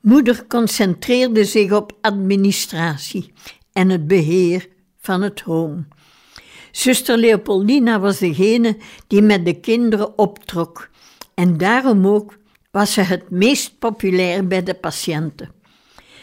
Moeder 0.05 0.47
concentreerde 0.47 1.45
zich 1.45 1.73
op 1.73 1.93
administratie 2.01 3.33
en 3.73 3.89
het 3.89 4.07
beheer 4.07 4.69
van 5.01 5.23
het 5.23 5.41
home. 5.41 5.85
Zuster 6.71 7.17
Leopoldina 7.17 8.01
was 8.01 8.19
degene 8.19 8.77
die 9.07 9.23
met 9.23 9.45
de 9.45 9.61
kinderen 9.61 10.19
optrok 10.19 10.91
en 11.35 11.57
daarom 11.57 12.07
ook 12.07 12.39
was 12.71 12.93
ze 12.93 13.01
het 13.01 13.31
meest 13.31 13.79
populair 13.79 14.47
bij 14.47 14.63
de 14.63 14.75
patiënten. 14.75 15.53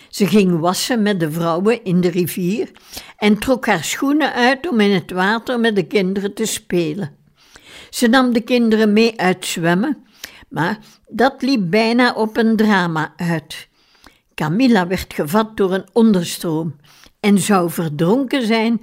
Ze 0.09 0.27
ging 0.27 0.59
wassen 0.59 1.01
met 1.01 1.19
de 1.19 1.31
vrouwen 1.31 1.83
in 1.83 2.01
de 2.01 2.09
rivier 2.09 2.71
en 3.17 3.39
trok 3.39 3.65
haar 3.65 3.83
schoenen 3.83 4.33
uit 4.33 4.69
om 4.69 4.79
in 4.79 4.91
het 4.91 5.11
water 5.11 5.59
met 5.59 5.75
de 5.75 5.87
kinderen 5.87 6.33
te 6.33 6.45
spelen. 6.45 7.15
Ze 7.89 8.07
nam 8.07 8.33
de 8.33 8.41
kinderen 8.41 8.93
mee 8.93 9.19
uit 9.19 9.45
zwemmen, 9.45 10.05
maar 10.49 10.79
dat 11.07 11.41
liep 11.41 11.69
bijna 11.69 12.13
op 12.13 12.37
een 12.37 12.55
drama 12.55 13.13
uit. 13.15 13.69
Camilla 14.41 14.87
werd 14.87 15.13
gevat 15.13 15.57
door 15.57 15.73
een 15.73 15.87
onderstroom 15.93 16.75
en 17.19 17.39
zou 17.39 17.69
verdronken 17.69 18.45
zijn 18.45 18.81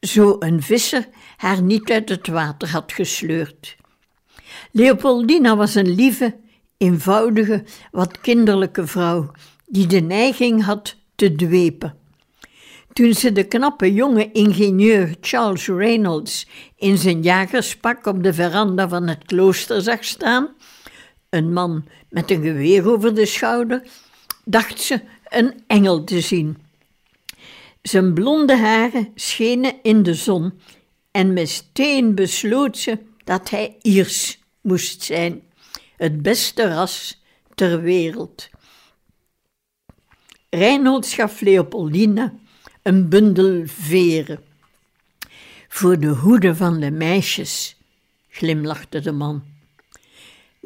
zo 0.00 0.36
een 0.38 0.62
visser 0.62 1.08
haar 1.36 1.62
niet 1.62 1.90
uit 1.90 2.08
het 2.08 2.26
water 2.26 2.68
had 2.68 2.92
gesleurd. 2.92 3.76
Leopoldina 4.72 5.56
was 5.56 5.74
een 5.74 5.94
lieve, 5.94 6.36
eenvoudige, 6.76 7.64
wat 7.90 8.20
kinderlijke 8.20 8.86
vrouw 8.86 9.30
die 9.66 9.86
de 9.86 10.00
neiging 10.00 10.64
had 10.64 10.96
te 11.14 11.34
dwepen. 11.34 11.96
Toen 12.92 13.14
ze 13.14 13.32
de 13.32 13.44
knappe 13.44 13.92
jonge 13.92 14.32
ingenieur 14.32 15.16
Charles 15.20 15.68
Reynolds 15.68 16.48
in 16.76 16.98
zijn 16.98 17.22
jagerspak 17.22 18.06
op 18.06 18.22
de 18.22 18.34
veranda 18.34 18.88
van 18.88 19.08
het 19.08 19.24
klooster 19.24 19.82
zag 19.82 20.04
staan, 20.04 20.54
een 21.30 21.52
man 21.52 21.84
met 22.10 22.30
een 22.30 22.42
geweer 22.42 22.90
over 22.90 23.14
de 23.14 23.26
schouder, 23.26 23.82
dacht 24.48 24.80
ze 24.80 25.00
een 25.28 25.64
engel 25.66 26.04
te 26.04 26.20
zien. 26.20 26.56
Zijn 27.82 28.14
blonde 28.14 28.56
haren 28.56 29.12
schenen 29.14 29.74
in 29.82 30.02
de 30.02 30.14
zon 30.14 30.60
en 31.10 31.32
meteen 31.32 32.14
besloot 32.14 32.78
ze 32.78 32.98
dat 33.24 33.50
hij 33.50 33.76
Iers 33.82 34.38
moest 34.60 35.02
zijn, 35.02 35.42
het 35.96 36.22
beste 36.22 36.68
ras 36.74 37.22
ter 37.54 37.80
wereld. 37.80 38.48
Reinhold 40.50 41.06
gaf 41.06 41.40
Leopoldina 41.40 42.34
een 42.82 43.08
bundel 43.08 43.62
veren. 43.66 44.44
Voor 45.68 45.98
de 45.98 46.08
hoede 46.08 46.54
van 46.54 46.80
de 46.80 46.90
meisjes, 46.90 47.76
glimlachte 48.28 49.00
de 49.00 49.12
man. 49.12 49.55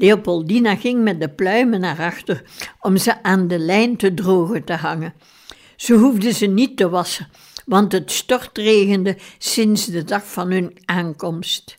Leopoldina 0.01 0.77
ging 0.77 1.03
met 1.03 1.21
de 1.21 1.29
pluimen 1.29 1.81
naar 1.81 1.99
achter 1.99 2.43
om 2.81 2.97
ze 2.97 3.23
aan 3.23 3.49
de 3.49 3.59
lijn 3.59 3.97
te 3.97 4.15
drogen 4.15 4.65
te 4.65 4.73
hangen. 4.73 5.15
Ze 5.77 5.95
hoefden 5.95 6.35
ze 6.35 6.47
niet 6.47 6.77
te 6.77 6.89
wassen, 6.89 7.29
want 7.67 7.93
het 7.93 8.11
stortregende 8.11 9.17
sinds 9.39 9.87
de 9.87 10.05
dag 10.05 10.33
van 10.33 10.51
hun 10.51 10.79
aankomst. 10.85 11.79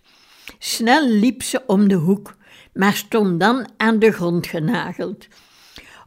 Snel 0.59 1.07
liep 1.07 1.43
ze 1.43 1.63
om 1.67 1.87
de 1.87 1.95
hoek, 1.95 2.35
maar 2.73 2.93
stond 2.93 3.39
dan 3.39 3.69
aan 3.77 3.99
de 3.99 4.11
grond 4.11 4.47
genageld. 4.47 5.27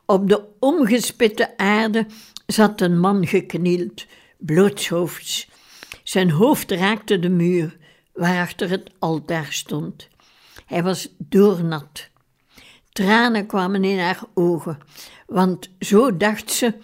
Op 0.06 0.28
de 0.28 0.44
omgespitte 0.58 1.56
aarde 1.56 2.06
zat 2.46 2.80
een 2.80 2.98
man 2.98 3.26
geknield, 3.26 4.06
blootshoofds. 4.38 5.48
Zijn 6.02 6.30
hoofd 6.30 6.70
raakte 6.70 7.18
de 7.18 7.30
muur, 7.30 7.76
waarachter 8.12 8.70
het 8.70 8.90
altaar 8.98 9.52
stond. 9.52 10.12
Hij 10.66 10.82
was 10.82 11.08
doornat. 11.18 12.08
Tranen 12.92 13.46
kwamen 13.46 13.84
in 13.84 13.98
haar 13.98 14.22
ogen, 14.34 14.78
want 15.26 15.70
zo 15.80 16.16
dacht 16.16 16.50
ze 16.50 16.74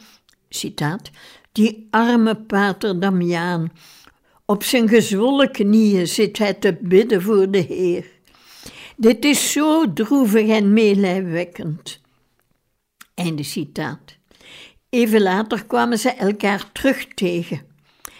citaat, 0.48 1.10
die 1.52 1.86
arme 1.90 2.36
pater 2.36 3.00
Damiaan. 3.00 3.72
Op 4.44 4.62
zijn 4.62 4.88
gezwollen 4.88 5.52
knieën 5.52 6.06
zit 6.06 6.38
hij 6.38 6.54
te 6.54 6.78
bidden 6.80 7.22
voor 7.22 7.50
de 7.50 7.58
Heer. 7.58 8.10
Dit 8.96 9.24
is 9.24 9.52
zo 9.52 9.92
droevig 9.92 10.48
en 10.48 10.72
meelijwekkend. 10.72 12.00
Einde 13.14 13.42
citaat. 13.42 14.16
Even 14.88 15.22
later 15.22 15.66
kwamen 15.66 15.98
ze 15.98 16.10
elkaar 16.10 16.72
terug 16.72 17.06
tegen. 17.14 17.62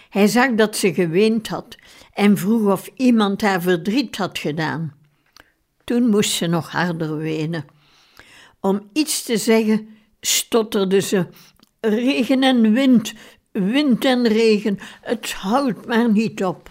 Hij 0.09 0.27
zag 0.27 0.53
dat 0.53 0.77
ze 0.77 0.93
geweend 0.93 1.47
had 1.47 1.75
en 2.13 2.37
vroeg 2.37 2.71
of 2.71 2.89
iemand 2.95 3.41
haar 3.41 3.61
verdriet 3.61 4.17
had 4.17 4.39
gedaan. 4.39 4.93
Toen 5.83 6.09
moest 6.09 6.31
ze 6.31 6.47
nog 6.47 6.71
harder 6.71 7.17
wenen. 7.17 7.65
Om 8.59 8.89
iets 8.93 9.23
te 9.23 9.37
zeggen 9.37 9.97
stotterde 10.21 10.99
ze 10.99 11.27
Regen 11.81 12.43
en 12.43 12.73
wind, 12.73 13.13
wind 13.51 14.05
en 14.05 14.27
regen, 14.27 14.79
het 15.01 15.31
houdt 15.31 15.85
maar 15.85 16.11
niet 16.11 16.43
op. 16.43 16.69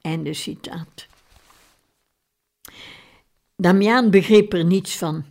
Einde 0.00 0.34
citaat. 0.34 1.06
Damiaan 3.56 4.10
begreep 4.10 4.52
er 4.52 4.64
niets 4.64 4.96
van, 4.96 5.24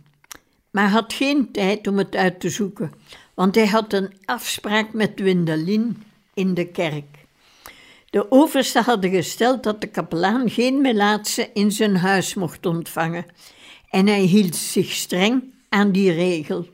maar 0.70 0.88
had 0.88 1.12
geen 1.12 1.52
tijd 1.52 1.86
om 1.86 1.98
het 1.98 2.16
uit 2.16 2.40
te 2.40 2.50
zoeken, 2.50 2.92
want 3.34 3.54
hij 3.54 3.66
had 3.66 3.92
een 3.92 4.12
afspraak 4.24 4.92
met 4.92 5.20
Windelin 5.20 6.02
in 6.34 6.54
de 6.54 6.66
kerk. 6.66 7.17
De 8.10 8.30
oversten 8.30 8.82
hadden 8.84 9.10
gesteld 9.10 9.62
dat 9.62 9.80
de 9.80 9.86
kapelaan 9.86 10.50
geen 10.50 10.80
melaatse 10.80 11.50
in 11.54 11.72
zijn 11.72 11.96
huis 11.96 12.34
mocht 12.34 12.66
ontvangen, 12.66 13.26
en 13.90 14.06
hij 14.06 14.20
hield 14.20 14.56
zich 14.56 14.92
streng 14.92 15.44
aan 15.68 15.92
die 15.92 16.12
regel. 16.12 16.68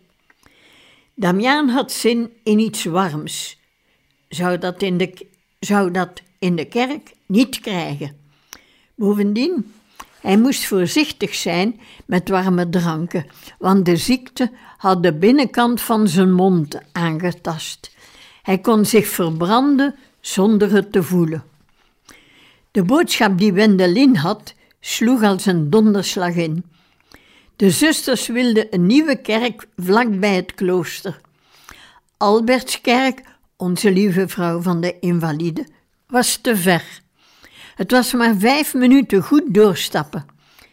Damiaan 1.15 1.69
had 1.69 1.93
zin 1.93 2.33
in 2.43 2.59
iets 2.59 2.85
warms. 2.85 3.59
Zou 4.29 4.59
dat 4.59 4.83
in 4.83 4.99
de, 4.99 5.27
zou 5.59 5.91
dat 5.91 6.23
in 6.39 6.57
de 6.57 6.65
kerk 6.65 7.13
niet 7.27 7.61
krijgen. 7.61 8.17
Bovendien, 8.95 9.73
hij 10.21 10.39
moest 10.39 10.67
voorzichtig 10.67 11.35
zijn 11.35 11.81
met 12.07 12.29
warme 12.29 12.69
dranken, 12.69 13.27
want 13.59 13.85
de 13.85 13.97
ziekte 13.97 14.51
had 14.77 15.03
de 15.03 15.15
binnenkant 15.15 15.81
van 15.81 16.09
zijn 16.09 16.33
mond 16.33 16.79
aangetast. 16.93 17.91
Hij 18.43 18.59
kon 18.59 18.85
zich 18.85 19.07
verbranden 19.07 19.95
zonder 20.27 20.73
het 20.73 20.93
te 20.93 21.03
voelen. 21.03 21.45
De 22.71 22.83
boodschap 22.83 23.39
die 23.39 23.53
Wendelin 23.53 24.17
had, 24.17 24.55
sloeg 24.81 25.23
als 25.23 25.47
een 25.47 25.71
donderslag 25.71 26.35
in. 26.35 26.65
De 27.57 27.71
zusters 27.71 28.27
wilden 28.27 28.67
een 28.71 28.87
nieuwe 28.87 29.17
kerk 29.21 29.67
vlak 29.77 30.21
bij 30.21 30.35
het 30.35 30.55
klooster. 30.55 31.21
Albertskerk, 32.17 33.23
onze 33.57 33.93
lieve 33.93 34.29
vrouw 34.29 34.61
van 34.61 34.81
de 34.81 34.99
invalide, 34.99 35.67
was 36.07 36.37
te 36.37 36.57
ver. 36.57 37.01
Het 37.75 37.91
was 37.91 38.13
maar 38.13 38.37
vijf 38.37 38.75
minuten 38.75 39.23
goed 39.23 39.55
doorstappen. 39.55 40.27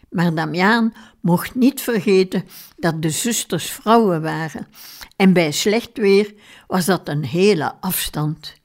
Maar 0.09 0.33
Damiaan 0.33 0.93
mocht 1.19 1.55
niet 1.55 1.81
vergeten 1.81 2.43
dat 2.77 3.01
de 3.01 3.09
zusters 3.09 3.69
vrouwen 3.69 4.21
waren, 4.21 4.67
en 5.15 5.33
bij 5.33 5.51
slecht 5.51 5.97
weer 5.97 6.33
was 6.67 6.85
dat 6.85 7.07
een 7.07 7.23
hele 7.23 7.73
afstand. 7.79 8.60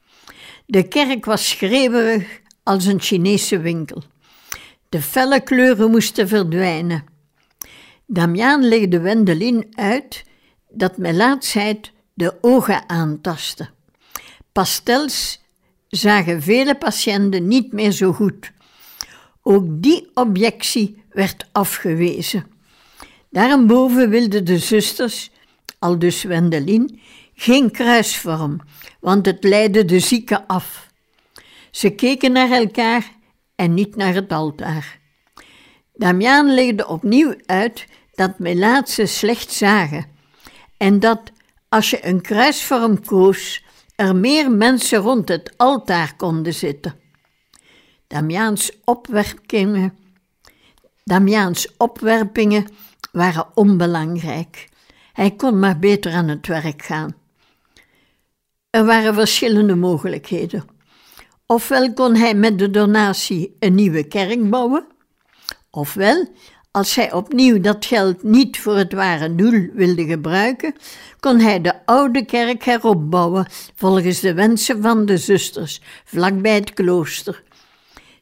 De 0.66 0.88
kerk 0.88 1.24
was 1.24 1.48
schreeuwerig 1.48 2.40
als 2.62 2.84
een 2.84 3.00
Chinese 3.00 3.58
winkel. 3.58 4.02
De 4.88 5.02
felle 5.02 5.40
kleuren 5.40 5.90
moesten 5.90 6.28
verdwijnen. 6.28 7.04
Damiaan 8.06 8.68
legde 8.68 9.00
Wendelin 9.00 9.66
uit 9.74 10.24
dat 10.70 10.96
melaatsheid 10.96 11.92
de 12.14 12.34
ogen 12.40 12.88
aantasten. 12.88 13.70
Pastels 14.52 15.40
zagen 15.88 16.42
vele 16.42 16.74
patiënten 16.74 17.48
niet 17.48 17.72
meer 17.72 17.90
zo 17.90 18.12
goed. 18.12 18.52
Ook 19.42 19.64
die 19.68 20.10
objectie 20.14 21.02
werd 21.10 21.46
afgewezen. 21.52 22.46
Daarboven 23.30 24.10
wilden 24.10 24.44
de 24.44 24.58
zusters, 24.58 25.30
al 25.78 25.98
dus 25.98 26.22
Wendelin, 26.22 27.00
geen 27.36 27.70
kruisvorm, 27.70 28.60
want 29.00 29.26
het 29.26 29.44
leidde 29.44 29.84
de 29.84 30.00
zieke 30.00 30.46
af. 30.48 30.90
Ze 31.70 31.90
keken 31.90 32.32
naar 32.32 32.50
elkaar 32.50 33.10
en 33.54 33.74
niet 33.74 33.96
naar 33.96 34.14
het 34.14 34.32
altaar. 34.32 34.98
Damiaan 35.94 36.54
legde 36.54 36.86
opnieuw 36.86 37.34
uit 37.46 37.86
dat 38.14 38.38
melaatsen 38.38 39.08
slecht 39.08 39.52
zagen 39.52 40.06
en 40.76 41.00
dat 41.00 41.20
als 41.68 41.90
je 41.90 42.06
een 42.06 42.20
kruisvorm 42.20 43.04
koos, 43.04 43.64
er 43.94 44.16
meer 44.16 44.50
mensen 44.50 44.98
rond 44.98 45.28
het 45.28 45.54
altaar 45.56 46.16
konden 46.16 46.54
zitten. 46.54 47.00
Damiaans 48.06 48.70
opwerpingen, 48.84 49.98
Damiaans 51.04 51.76
opwerpingen 51.76 52.66
waren 53.12 53.46
onbelangrijk. 53.54 54.68
Hij 55.12 55.30
kon 55.30 55.58
maar 55.58 55.78
beter 55.78 56.12
aan 56.12 56.28
het 56.28 56.46
werk 56.46 56.82
gaan. 56.82 57.14
Er 58.76 58.84
waren 58.84 59.14
verschillende 59.14 59.74
mogelijkheden. 59.74 60.64
Ofwel 61.46 61.92
kon 61.92 62.14
hij 62.14 62.34
met 62.34 62.58
de 62.58 62.70
donatie 62.70 63.56
een 63.58 63.74
nieuwe 63.74 64.04
kerk 64.04 64.50
bouwen, 64.50 64.86
ofwel, 65.70 66.28
als 66.70 66.94
hij 66.94 67.12
opnieuw 67.12 67.60
dat 67.60 67.86
geld 67.86 68.22
niet 68.22 68.60
voor 68.60 68.76
het 68.76 68.92
ware 68.92 69.34
doel 69.34 69.68
wilde 69.72 70.04
gebruiken, 70.04 70.74
kon 71.20 71.38
hij 71.40 71.60
de 71.60 71.86
oude 71.86 72.24
kerk 72.24 72.64
heropbouwen 72.64 73.46
volgens 73.74 74.20
de 74.20 74.34
wensen 74.34 74.82
van 74.82 75.06
de 75.06 75.16
zusters 75.16 75.80
vlakbij 76.04 76.54
het 76.54 76.74
klooster. 76.74 77.42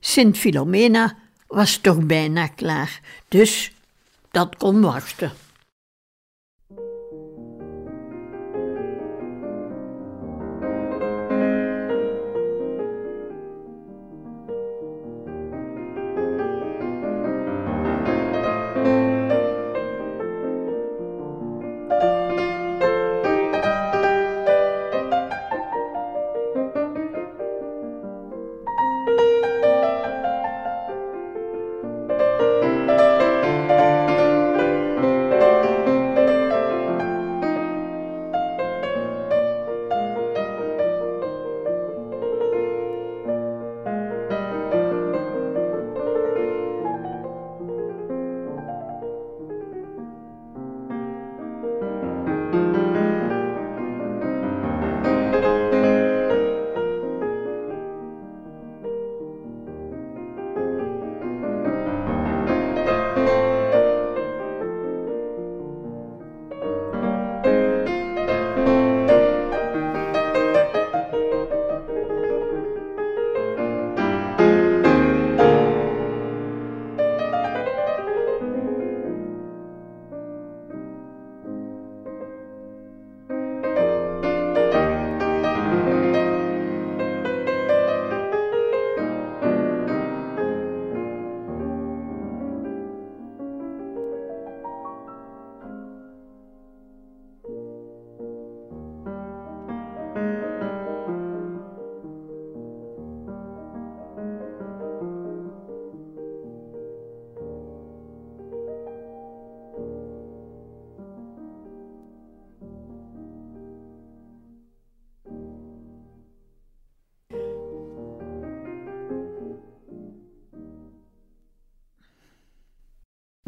Sint 0.00 0.38
Filomena 0.38 1.16
was 1.46 1.76
toch 1.76 2.06
bijna 2.06 2.46
klaar, 2.46 3.00
dus 3.28 3.72
dat 4.30 4.56
kon 4.56 4.80
wachten. 4.80 5.32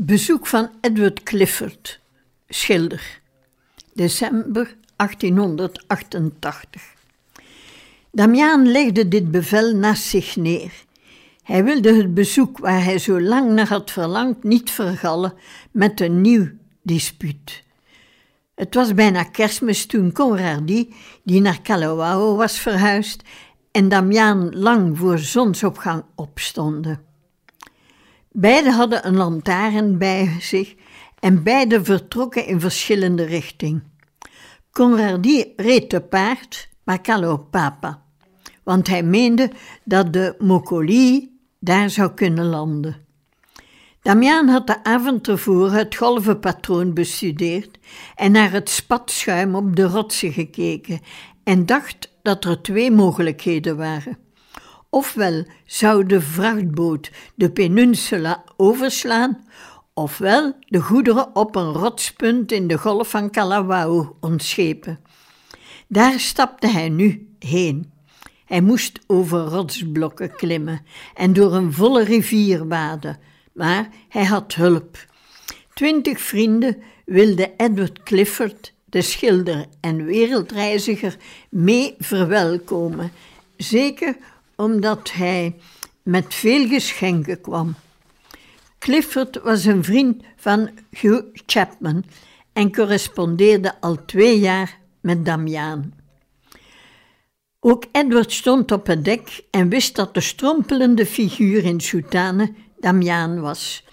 Bezoek 0.03 0.47
van 0.47 0.71
Edward 0.81 1.23
Clifford, 1.23 2.01
schilder, 2.49 3.21
december 3.95 4.77
1888. 4.97 6.83
Damiaan 8.11 8.67
legde 8.67 9.09
dit 9.09 9.31
bevel 9.31 9.77
naast 9.77 10.03
zich 10.03 10.37
neer. 10.37 10.73
Hij 11.43 11.65
wilde 11.65 11.95
het 11.95 12.15
bezoek 12.15 12.59
waar 12.59 12.85
hij 12.85 12.99
zo 12.99 13.21
lang 13.21 13.51
naar 13.51 13.69
had 13.69 13.91
verlangd 13.91 14.43
niet 14.43 14.71
vergallen 14.71 15.35
met 15.71 16.01
een 16.01 16.21
nieuw 16.21 16.49
dispuut. 16.83 17.63
Het 18.55 18.75
was 18.75 18.95
bijna 18.95 19.23
kerstmis 19.23 19.87
toen 19.87 20.13
Conradi, 20.13 20.95
die 21.25 21.41
naar 21.41 21.61
Kalawao 21.61 22.37
was 22.37 22.59
verhuisd, 22.59 23.23
en 23.71 23.89
Damiaan 23.89 24.59
lang 24.59 24.99
voor 24.99 25.19
zonsopgang 25.19 26.05
opstonden. 26.15 27.06
Beiden 28.39 28.73
hadden 28.73 29.07
een 29.07 29.17
lantaarn 29.17 29.99
bij 29.99 30.37
zich 30.41 30.75
en 31.21 31.43
beiden 31.43 31.85
vertrokken 31.85 32.47
in 32.47 32.61
verschillende 32.61 33.25
richtingen. 33.25 33.93
Conradi 34.71 35.53
reed 35.57 35.89
te 35.91 36.01
paard, 36.01 36.69
maar 36.85 37.01
Calo 37.01 37.37
papa, 37.37 38.03
want 38.63 38.87
hij 38.87 39.03
meende 39.03 39.51
dat 39.85 40.13
de 40.13 40.35
Mokoli 40.39 41.39
daar 41.61 41.91
zou 41.91 42.15
kunnen 42.15 42.45
landen. 42.45 42.97
Damiaan 44.03 44.49
had 44.49 44.67
de 44.67 44.85
avond 44.85 45.25
tevoren 45.25 45.73
het 45.73 45.97
golvenpatroon 45.97 46.95
bestudeerd 46.95 47.79
en 48.15 48.33
naar 48.33 48.53
het 48.53 48.69
spatschuim 48.69 49.55
op 49.55 49.77
de 49.77 49.85
rotsen 49.85 50.33
gekeken 50.33 51.01
en 51.45 51.67
dacht 51.67 52.17
dat 52.23 52.45
er 52.45 52.63
twee 52.63 52.91
mogelijkheden 52.91 53.77
waren. 53.77 54.26
Ofwel 54.91 55.45
zou 55.65 56.07
de 56.07 56.21
vrachtboot 56.21 57.11
de 57.35 57.51
peninsula 57.51 58.45
overslaan, 58.57 59.45
ofwel 59.95 60.53
de 60.61 60.81
goederen 60.81 61.37
op 61.37 61.57
een 61.57 61.73
rotspunt 61.73 62.53
in 62.53 62.69
de 62.69 62.79
golf 62.79 63.11
van 63.11 63.31
Kalawao 63.31 64.17
ontschepen. 64.21 65.01
Daar 65.89 66.21
stapte 66.21 66.67
hij 66.67 66.89
nu 66.89 67.29
heen. 67.39 67.93
Hij 68.45 68.61
moest 68.61 68.99
over 69.07 69.39
rotsblokken 69.39 70.37
klimmen 70.37 70.87
en 71.15 71.33
door 71.33 71.55
een 71.55 71.73
volle 71.73 72.05
rivier 72.05 72.69
waden, 72.69 73.19
maar 73.53 73.89
hij 74.09 74.25
had 74.25 74.55
hulp. 74.55 75.07
Twintig 75.75 76.21
vrienden 76.21 76.83
wilden 77.05 77.51
Edward 77.57 78.03
Clifford, 78.03 78.73
de 78.85 79.03
schilder 79.03 79.67
en 79.81 80.05
wereldreiziger, 80.05 81.17
mee 81.49 81.95
verwelkomen, 81.99 83.13
zeker 83.57 84.17
omdat 84.57 85.13
hij 85.13 85.57
met 86.03 86.35
veel 86.35 86.69
geschenken 86.69 87.41
kwam. 87.41 87.75
Clifford 88.79 89.41
was 89.43 89.65
een 89.65 89.85
vriend 89.85 90.23
van 90.37 90.71
Hugh 90.91 91.25
Chapman 91.47 92.05
en 92.53 92.73
correspondeerde 92.73 93.81
al 93.81 94.05
twee 94.05 94.39
jaar 94.39 94.79
met 95.01 95.25
Damiaan. 95.25 95.95
Ook 97.61 97.85
Edward 97.93 98.33
stond 98.33 98.73
op 98.73 98.87
het 98.87 99.05
dek 99.05 99.45
en 99.51 99.69
wist 99.69 99.97
dat 99.97 100.15
de 100.15 100.21
strompelende 100.21 101.07
figuur 101.07 101.65
in 101.65 101.81
soutane 101.81 102.53
Damiaan 102.81 103.41
was. 103.41 103.85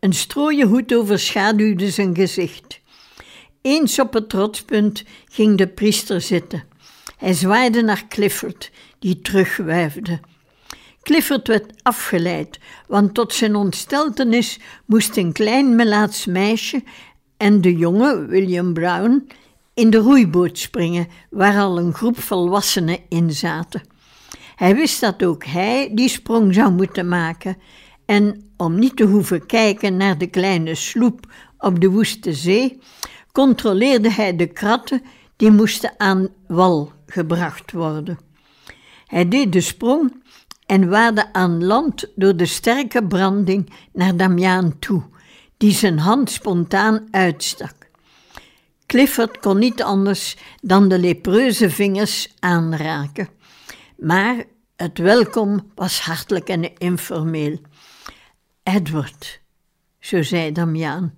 Een 0.00 0.12
strooien 0.12 0.68
hoed 0.68 0.94
overschaduwde 0.94 1.90
zijn 1.90 2.14
gezicht. 2.14 2.80
Eens 3.62 3.98
op 3.98 4.12
het 4.12 4.32
rotspunt 4.32 5.04
ging 5.28 5.58
de 5.58 5.68
priester 5.68 6.20
zitten. 6.20 6.64
Hij 7.16 7.32
zwaaide 7.32 7.82
naar 7.82 8.08
Clifford, 8.08 8.70
die 9.04 9.20
terugwuifde. 9.20 10.20
Clifford 11.02 11.48
werd 11.48 11.72
afgeleid, 11.82 12.58
want 12.86 13.14
tot 13.14 13.32
zijn 13.32 13.54
ontsteltenis 13.54 14.58
moest 14.86 15.16
een 15.16 15.32
klein 15.32 15.76
melaats 15.76 16.26
meisje 16.26 16.82
en 17.36 17.60
de 17.60 17.76
jonge 17.76 18.26
William 18.26 18.72
Brown 18.72 19.28
in 19.74 19.90
de 19.90 19.98
roeiboot 19.98 20.58
springen, 20.58 21.08
waar 21.30 21.58
al 21.58 21.78
een 21.78 21.92
groep 21.92 22.18
volwassenen 22.18 22.98
in 23.08 23.32
zaten. 23.32 23.82
Hij 24.56 24.74
wist 24.74 25.00
dat 25.00 25.24
ook 25.24 25.44
hij 25.44 25.90
die 25.94 26.08
sprong 26.08 26.54
zou 26.54 26.72
moeten 26.72 27.08
maken 27.08 27.56
En 28.06 28.52
om 28.56 28.78
niet 28.78 28.96
te 28.96 29.04
hoeven 29.04 29.46
kijken 29.46 29.96
naar 29.96 30.18
de 30.18 30.26
kleine 30.26 30.74
sloep 30.74 31.32
op 31.58 31.80
de 31.80 31.90
woeste 31.90 32.32
zee, 32.32 32.78
controleerde 33.32 34.10
hij 34.10 34.36
de 34.36 34.46
kratten 34.46 35.02
die 35.36 35.50
moesten 35.50 35.94
aan 35.96 36.28
wal 36.46 36.92
gebracht 37.06 37.72
worden. 37.72 38.18
Hij 39.14 39.28
deed 39.28 39.52
de 39.52 39.60
sprong 39.60 40.22
en 40.66 40.88
waadde 40.88 41.32
aan 41.32 41.64
land 41.64 42.06
door 42.14 42.36
de 42.36 42.46
sterke 42.46 43.06
branding 43.06 43.72
naar 43.92 44.16
Damiaan 44.16 44.78
toe, 44.78 45.02
die 45.56 45.72
zijn 45.72 45.98
hand 45.98 46.30
spontaan 46.30 47.08
uitstak. 47.10 47.74
Clifford 48.86 49.38
kon 49.38 49.58
niet 49.58 49.82
anders 49.82 50.36
dan 50.62 50.88
de 50.88 50.98
lepreuze 50.98 51.70
vingers 51.70 52.34
aanraken. 52.38 53.28
Maar 53.96 54.44
het 54.76 54.98
welkom 54.98 55.72
was 55.74 56.00
hartelijk 56.00 56.48
en 56.48 56.76
informeel. 56.78 57.58
Edward, 58.62 59.40
zo 59.98 60.22
zei 60.22 60.52
Damiaan, 60.52 61.14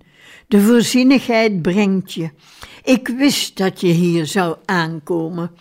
de 0.47 0.61
voorzienigheid 0.61 1.61
brengt 1.61 2.13
je. 2.13 2.29
Ik 2.83 3.07
wist 3.07 3.57
dat 3.57 3.81
je 3.81 3.87
hier 3.87 4.25
zou 4.25 4.57
aankomen. 4.65 5.51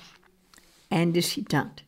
Einde 0.88 1.20
citaat. 1.20 1.84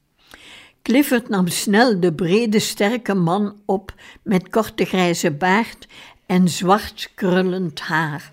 Clifford 0.89 1.29
nam 1.29 1.49
snel 1.49 2.01
de 2.01 2.13
brede, 2.13 2.59
sterke 2.59 3.15
man 3.15 3.61
op 3.65 3.95
met 4.23 4.49
korte 4.49 4.85
grijze 4.85 5.31
baard 5.31 5.87
en 6.27 6.49
zwart 6.49 7.11
krullend 7.15 7.81
haar. 7.81 8.33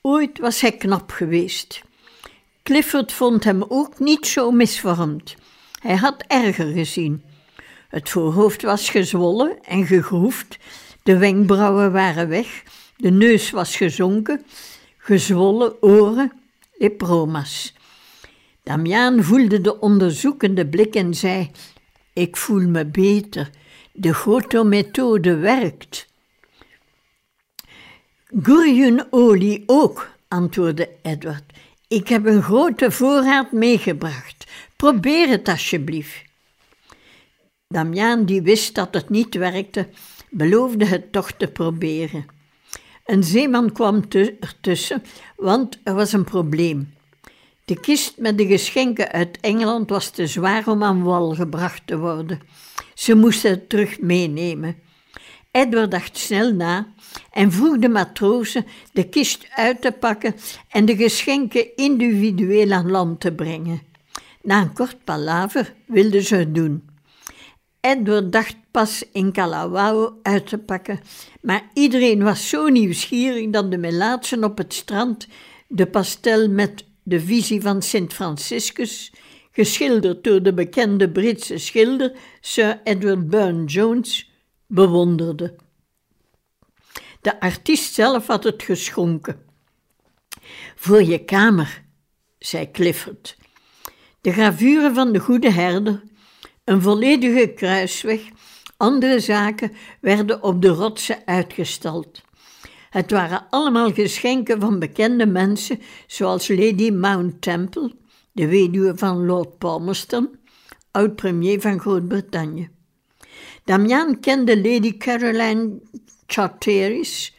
Ooit 0.00 0.38
was 0.38 0.60
hij 0.60 0.72
knap 0.72 1.10
geweest. 1.10 1.82
Clifford 2.62 3.12
vond 3.12 3.44
hem 3.44 3.64
ook 3.68 3.98
niet 3.98 4.26
zo 4.26 4.50
misvormd. 4.50 5.34
Hij 5.80 5.96
had 5.96 6.24
erger 6.26 6.72
gezien. 6.72 7.22
Het 7.88 8.08
voorhoofd 8.08 8.62
was 8.62 8.90
gezwollen 8.90 9.58
en 9.64 9.86
gegroefd, 9.86 10.58
de 11.02 11.18
wenkbrauwen 11.18 11.92
waren 11.92 12.28
weg, 12.28 12.62
de 12.96 13.10
neus 13.10 13.50
was 13.50 13.76
gezonken, 13.76 14.44
gezwollen 14.98 15.82
oren, 15.82 16.32
lepromas. 16.78 17.74
Damiaan 18.66 19.22
voelde 19.22 19.60
de 19.60 19.80
onderzoekende 19.80 20.66
blik 20.66 20.94
en 20.94 21.14
zei: 21.14 21.50
Ik 22.12 22.36
voel 22.36 22.68
me 22.68 22.86
beter. 22.86 23.50
De 23.92 24.14
Goto-methode 24.14 25.36
werkt. 25.36 26.06
Gurjunolie 28.42 29.62
ook, 29.66 30.10
antwoordde 30.28 30.88
Edward. 31.02 31.52
Ik 31.88 32.08
heb 32.08 32.26
een 32.26 32.42
grote 32.42 32.90
voorraad 32.90 33.52
meegebracht. 33.52 34.46
Probeer 34.76 35.28
het 35.28 35.48
alsjeblieft. 35.48 36.22
Damiaan, 37.68 38.24
die 38.24 38.42
wist 38.42 38.74
dat 38.74 38.94
het 38.94 39.08
niet 39.08 39.34
werkte, 39.34 39.88
beloofde 40.30 40.84
het 40.84 41.12
toch 41.12 41.32
te 41.32 41.48
proberen. 41.48 42.26
Een 43.04 43.24
zeeman 43.24 43.72
kwam 43.72 44.04
ertussen, 44.40 45.02
want 45.36 45.78
er 45.84 45.94
was 45.94 46.12
een 46.12 46.24
probleem. 46.24 46.94
De 47.66 47.80
kist 47.80 48.18
met 48.18 48.38
de 48.38 48.46
geschenken 48.46 49.12
uit 49.12 49.38
Engeland 49.40 49.90
was 49.90 50.10
te 50.10 50.26
zwaar 50.26 50.68
om 50.68 50.82
aan 50.82 51.02
wal 51.02 51.34
gebracht 51.34 51.86
te 51.86 51.98
worden. 51.98 52.40
Ze 52.94 53.14
moesten 53.14 53.50
het 53.50 53.68
terug 53.68 54.00
meenemen. 54.00 54.76
Edward 55.50 55.90
dacht 55.90 56.18
snel 56.18 56.52
na 56.52 56.92
en 57.30 57.52
vroeg 57.52 57.78
de 57.78 57.88
matrozen 57.88 58.66
de 58.92 59.08
kist 59.08 59.46
uit 59.50 59.80
te 59.80 59.92
pakken 59.92 60.34
en 60.68 60.84
de 60.84 60.96
geschenken 60.96 61.76
individueel 61.76 62.72
aan 62.72 62.90
land 62.90 63.20
te 63.20 63.32
brengen. 63.32 63.82
Na 64.42 64.60
een 64.60 64.72
kort 64.72 65.04
palaver 65.04 65.74
wilden 65.86 66.22
ze 66.22 66.36
het 66.36 66.54
doen. 66.54 66.88
Edward 67.80 68.32
dacht 68.32 68.56
pas 68.70 69.04
in 69.12 69.32
Kalawao 69.32 70.18
uit 70.22 70.46
te 70.46 70.58
pakken, 70.58 71.00
maar 71.40 71.70
iedereen 71.74 72.22
was 72.22 72.48
zo 72.48 72.68
nieuwsgierig 72.68 73.50
dat 73.50 73.70
de 73.70 73.78
melaatsen 73.78 74.44
op 74.44 74.58
het 74.58 74.74
strand 74.74 75.26
de 75.68 75.86
pastel 75.86 76.48
met 76.48 76.84
de 77.06 77.20
visie 77.20 77.60
van 77.60 77.82
Sint 77.82 78.12
Franciscus, 78.12 79.12
geschilderd 79.50 80.24
door 80.24 80.42
de 80.42 80.54
bekende 80.54 81.10
Britse 81.10 81.58
schilder 81.58 82.12
Sir 82.40 82.80
Edward 82.84 83.28
Burne-Jones, 83.28 84.30
bewonderde. 84.66 85.56
De 87.20 87.40
artiest 87.40 87.94
zelf 87.94 88.26
had 88.26 88.44
het 88.44 88.62
geschonken. 88.62 89.42
Voor 90.76 91.02
je 91.02 91.24
kamer, 91.24 91.82
zei 92.38 92.70
Clifford. 92.70 93.36
De 94.20 94.32
gravure 94.32 94.94
van 94.94 95.12
de 95.12 95.18
goede 95.18 95.50
herder, 95.50 96.02
een 96.64 96.82
volledige 96.82 97.52
kruisweg, 97.54 98.20
andere 98.76 99.20
zaken 99.20 99.72
werden 100.00 100.42
op 100.42 100.62
de 100.62 100.68
rotsen 100.68 101.22
uitgestald. 101.24 102.22
Het 102.90 103.10
waren 103.10 103.46
allemaal 103.50 103.92
geschenken 103.92 104.60
van 104.60 104.78
bekende 104.78 105.26
mensen, 105.26 105.80
zoals 106.06 106.48
Lady 106.48 106.90
Mount 106.90 107.42
Temple, 107.42 107.92
de 108.32 108.46
weduwe 108.46 108.92
van 108.96 109.26
Lord 109.26 109.58
Palmerston, 109.58 110.38
oud-premier 110.90 111.60
van 111.60 111.80
Groot-Brittannië. 111.80 112.70
Damian 113.64 114.20
kende 114.20 114.56
Lady 114.56 114.96
Caroline 114.96 115.80
Charteris, 116.26 117.34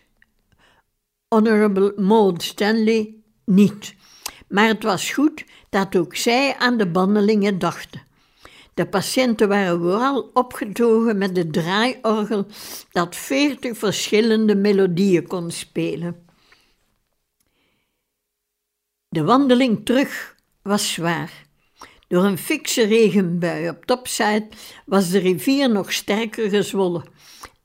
Honorable 1.27 1.93
Maud 1.95 2.43
Stanley, 2.43 3.15
niet. 3.45 3.95
Maar 4.47 4.67
het 4.67 4.83
was 4.83 5.11
goed 5.11 5.45
dat 5.69 5.95
ook 5.95 6.15
zij 6.15 6.55
aan 6.57 6.77
de 6.77 6.87
bandelingen 6.87 7.59
dachten. 7.59 8.06
De 8.77 8.85
patiënten 8.85 9.47
waren 9.47 9.79
vooral 9.79 10.29
opgetogen 10.33 11.17
met 11.17 11.35
de 11.35 11.49
draaiorgel 11.49 12.45
dat 12.91 13.15
veertig 13.15 13.77
verschillende 13.77 14.55
melodieën 14.55 15.27
kon 15.27 15.51
spelen. 15.51 16.25
De 19.09 19.23
wandeling 19.23 19.85
terug 19.85 20.35
was 20.61 20.93
zwaar. 20.93 21.45
Door 22.07 22.23
een 22.23 22.37
fikse 22.37 22.83
regenbui 22.83 23.69
op 23.69 23.85
Topside 23.85 24.47
was 24.85 25.09
de 25.09 25.19
rivier 25.19 25.69
nog 25.69 25.93
sterker 25.93 26.49
gezwollen. 26.49 27.03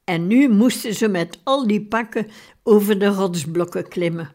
En 0.05 0.27
nu 0.27 0.48
moesten 0.48 0.94
ze 0.94 1.09
met 1.09 1.38
al 1.42 1.66
die 1.66 1.87
pakken 1.87 2.31
over 2.62 2.98
de 2.98 3.07
rotsblokken 3.07 3.88
klimmen. 3.88 4.31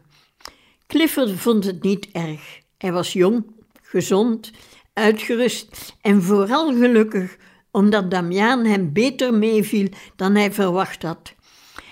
Clifford 0.86 1.30
vond 1.30 1.64
het 1.64 1.82
niet 1.82 2.08
erg. 2.12 2.60
Hij 2.76 2.92
was 2.92 3.12
jong, 3.12 3.46
gezond, 3.82 4.50
uitgerust 4.98 5.96
en 6.00 6.22
vooral 6.22 6.72
gelukkig 6.72 7.36
omdat 7.70 8.10
Damiaan 8.10 8.64
hem 8.64 8.92
beter 8.92 9.34
meeviel 9.34 9.88
dan 10.16 10.34
hij 10.34 10.52
verwacht 10.52 11.02
had. 11.02 11.34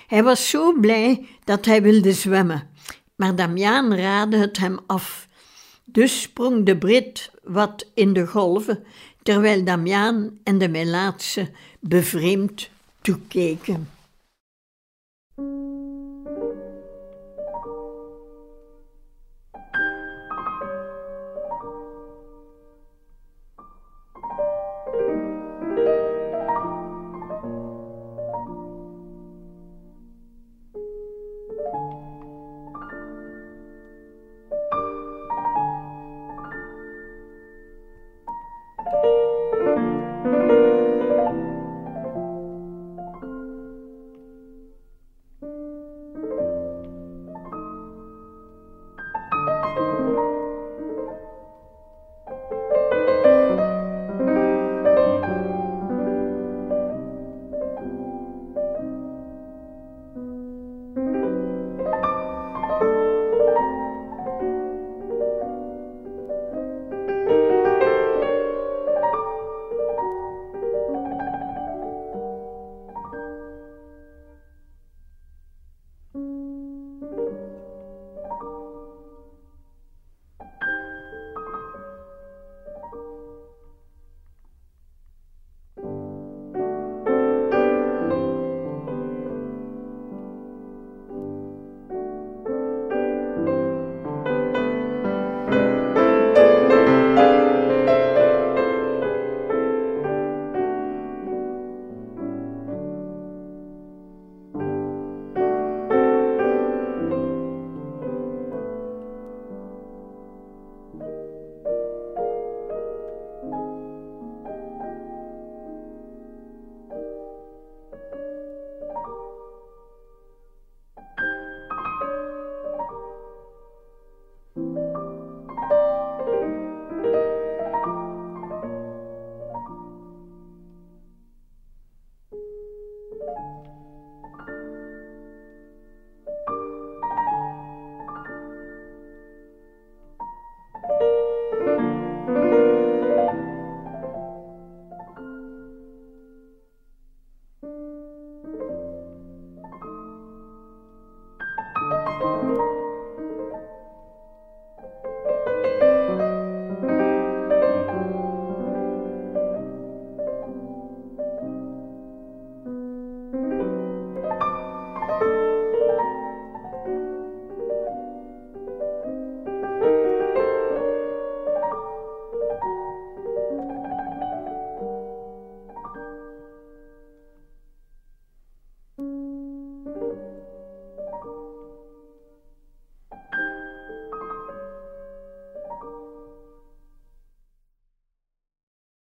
Hij 0.07 0.23
was 0.23 0.51
zo 0.51 0.73
blij 0.81 1.27
dat 1.45 1.65
hij 1.65 1.83
wilde 1.83 2.13
zwemmen, 2.13 2.69
maar 3.17 3.37
Damiaan 3.37 3.95
raadde 3.95 4.37
het 4.37 4.59
hem 4.59 4.79
af. 4.87 5.29
Dus 5.85 6.21
sprong 6.21 6.67
de 6.67 6.79
Brit 6.79 7.31
wat 7.43 7.91
in 7.95 8.13
de 8.13 8.27
golven, 8.27 8.85
terwijl 9.23 9.65
Damiaan 9.65 10.39
en 10.43 10.59
de 10.59 10.69
Melaatse 10.69 11.51
bevreemd 11.81 12.71
toekeken. 13.01 13.96